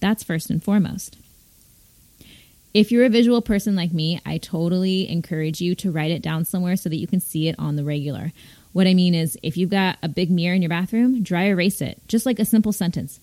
That's 0.00 0.24
first 0.24 0.50
and 0.50 0.62
foremost. 0.62 1.16
If 2.74 2.92
you're 2.92 3.04
a 3.04 3.10
visual 3.10 3.40
person 3.40 3.74
like 3.74 3.92
me, 3.92 4.20
I 4.26 4.38
totally 4.38 5.08
encourage 5.08 5.60
you 5.60 5.74
to 5.76 5.90
write 5.90 6.10
it 6.10 6.22
down 6.22 6.44
somewhere 6.44 6.76
so 6.76 6.88
that 6.88 6.96
you 6.96 7.06
can 7.06 7.20
see 7.20 7.48
it 7.48 7.56
on 7.58 7.76
the 7.76 7.84
regular. 7.84 8.32
What 8.72 8.86
I 8.86 8.94
mean 8.94 9.14
is, 9.14 9.38
if 9.42 9.56
you've 9.56 9.70
got 9.70 9.98
a 10.02 10.08
big 10.08 10.30
mirror 10.30 10.54
in 10.54 10.62
your 10.62 10.68
bathroom, 10.68 11.22
dry 11.22 11.44
erase 11.44 11.80
it, 11.80 12.00
just 12.06 12.26
like 12.26 12.38
a 12.38 12.44
simple 12.44 12.72
sentence. 12.72 13.20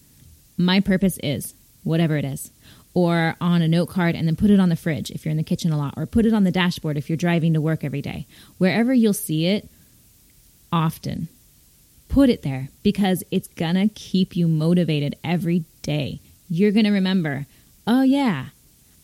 My 0.58 0.80
purpose 0.80 1.20
is 1.22 1.54
whatever 1.84 2.18
it 2.18 2.26
is. 2.26 2.52
Or 2.96 3.36
on 3.40 3.62
a 3.62 3.68
note 3.68 3.90
card 3.90 4.16
and 4.16 4.28
then 4.28 4.36
put 4.36 4.50
it 4.50 4.60
on 4.60 4.70
the 4.70 4.76
fridge 4.76 5.12
if 5.12 5.26
you're 5.26 5.32
in 5.32 5.38
the 5.38 5.44
kitchen 5.44 5.72
a 5.72 5.78
lot, 5.78 5.94
or 5.96 6.06
put 6.06 6.26
it 6.26 6.34
on 6.34 6.44
the 6.44 6.52
dashboard 6.52 6.98
if 6.98 7.10
you're 7.10 7.18
driving 7.18 7.54
to 7.54 7.62
work 7.62 7.84
every 7.84 8.02
day. 8.02 8.26
Wherever 8.58 8.94
you'll 8.94 9.14
see 9.14 9.46
it 9.46 9.70
often, 10.72 11.28
put 12.10 12.30
it 12.30 12.42
there 12.42 12.70
because 12.84 13.24
it's 13.32 13.50
gonna 13.50 13.90
keep 13.90 14.36
you 14.36 14.48
motivated 14.48 15.16
every 15.24 15.66
day. 15.82 16.22
You're 16.50 16.72
gonna 16.72 16.92
remember, 16.92 17.46
oh 17.86 18.02
yeah, 18.02 18.48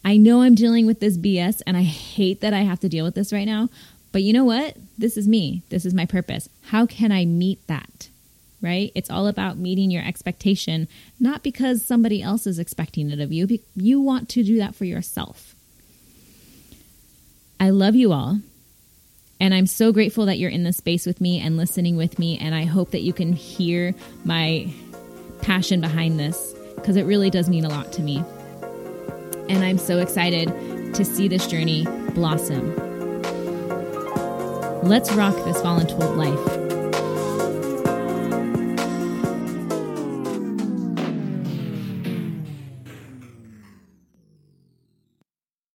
I 0.04 0.18
know 0.18 0.42
I'm 0.42 0.56
dealing 0.56 0.86
with 0.88 1.00
this 1.00 1.18
BS 1.18 1.62
and 1.68 1.78
I 1.78 1.84
hate 1.84 2.42
that 2.42 2.54
I 2.54 2.62
have 2.62 2.80
to 2.82 2.90
deal 2.90 3.06
with 3.06 3.16
this 3.16 3.32
right 3.32 3.46
now, 3.46 3.70
but 4.12 4.24
you 4.24 4.34
know 4.34 4.46
what? 4.46 4.76
This 4.98 5.16
is 5.16 5.28
me. 5.28 5.64
This 5.70 5.86
is 5.86 5.94
my 5.94 6.06
purpose. 6.06 6.50
How 6.66 6.86
can 6.86 7.12
I 7.12 7.26
meet 7.26 7.66
that? 7.68 8.10
Right? 8.62 8.92
It's 8.94 9.10
all 9.10 9.28
about 9.28 9.58
meeting 9.58 9.90
your 9.90 10.04
expectation, 10.04 10.88
not 11.20 11.42
because 11.44 11.84
somebody 11.84 12.22
else 12.22 12.46
is 12.46 12.60
expecting 12.60 13.10
it 13.10 13.20
of 13.20 13.32
you. 13.32 13.48
You 13.76 14.02
want 14.02 14.30
to 14.30 14.44
do 14.44 14.58
that 14.58 14.76
for 14.76 14.86
yourself. 14.86 15.56
I 17.60 17.70
love 17.70 17.96
you 17.96 18.12
all. 18.12 18.40
And 19.40 19.54
I'm 19.56 19.66
so 19.66 19.92
grateful 19.92 20.28
that 20.28 20.38
you're 20.38 20.52
in 20.52 20.64
this 20.64 20.78
space 20.78 21.08
with 21.08 21.20
me 21.20 21.40
and 21.40 21.58
listening 21.58 21.96
with 21.96 22.20
me. 22.20 22.38
And 22.38 22.54
I 22.54 22.66
hope 22.66 22.92
that 22.92 23.02
you 23.02 23.14
can 23.14 23.34
hear 23.34 23.96
my 24.24 24.72
passion 25.42 25.82
behind 25.82 26.20
this 26.20 26.54
because 26.76 26.96
it 26.96 27.06
really 27.06 27.32
does 27.32 27.50
mean 27.50 27.66
a 27.66 27.70
lot 27.70 27.92
to 27.94 28.04
me. 28.04 28.24
And 29.52 29.66
I'm 29.66 29.78
so 29.78 30.00
excited 30.00 30.48
to 30.96 31.04
see 31.04 31.28
this 31.28 31.46
journey 31.46 31.86
blossom. 32.16 32.74
Let's 34.82 35.12
rock 35.12 35.36
this 35.44 35.58
voluntold 35.58 36.16
life. 36.16 36.81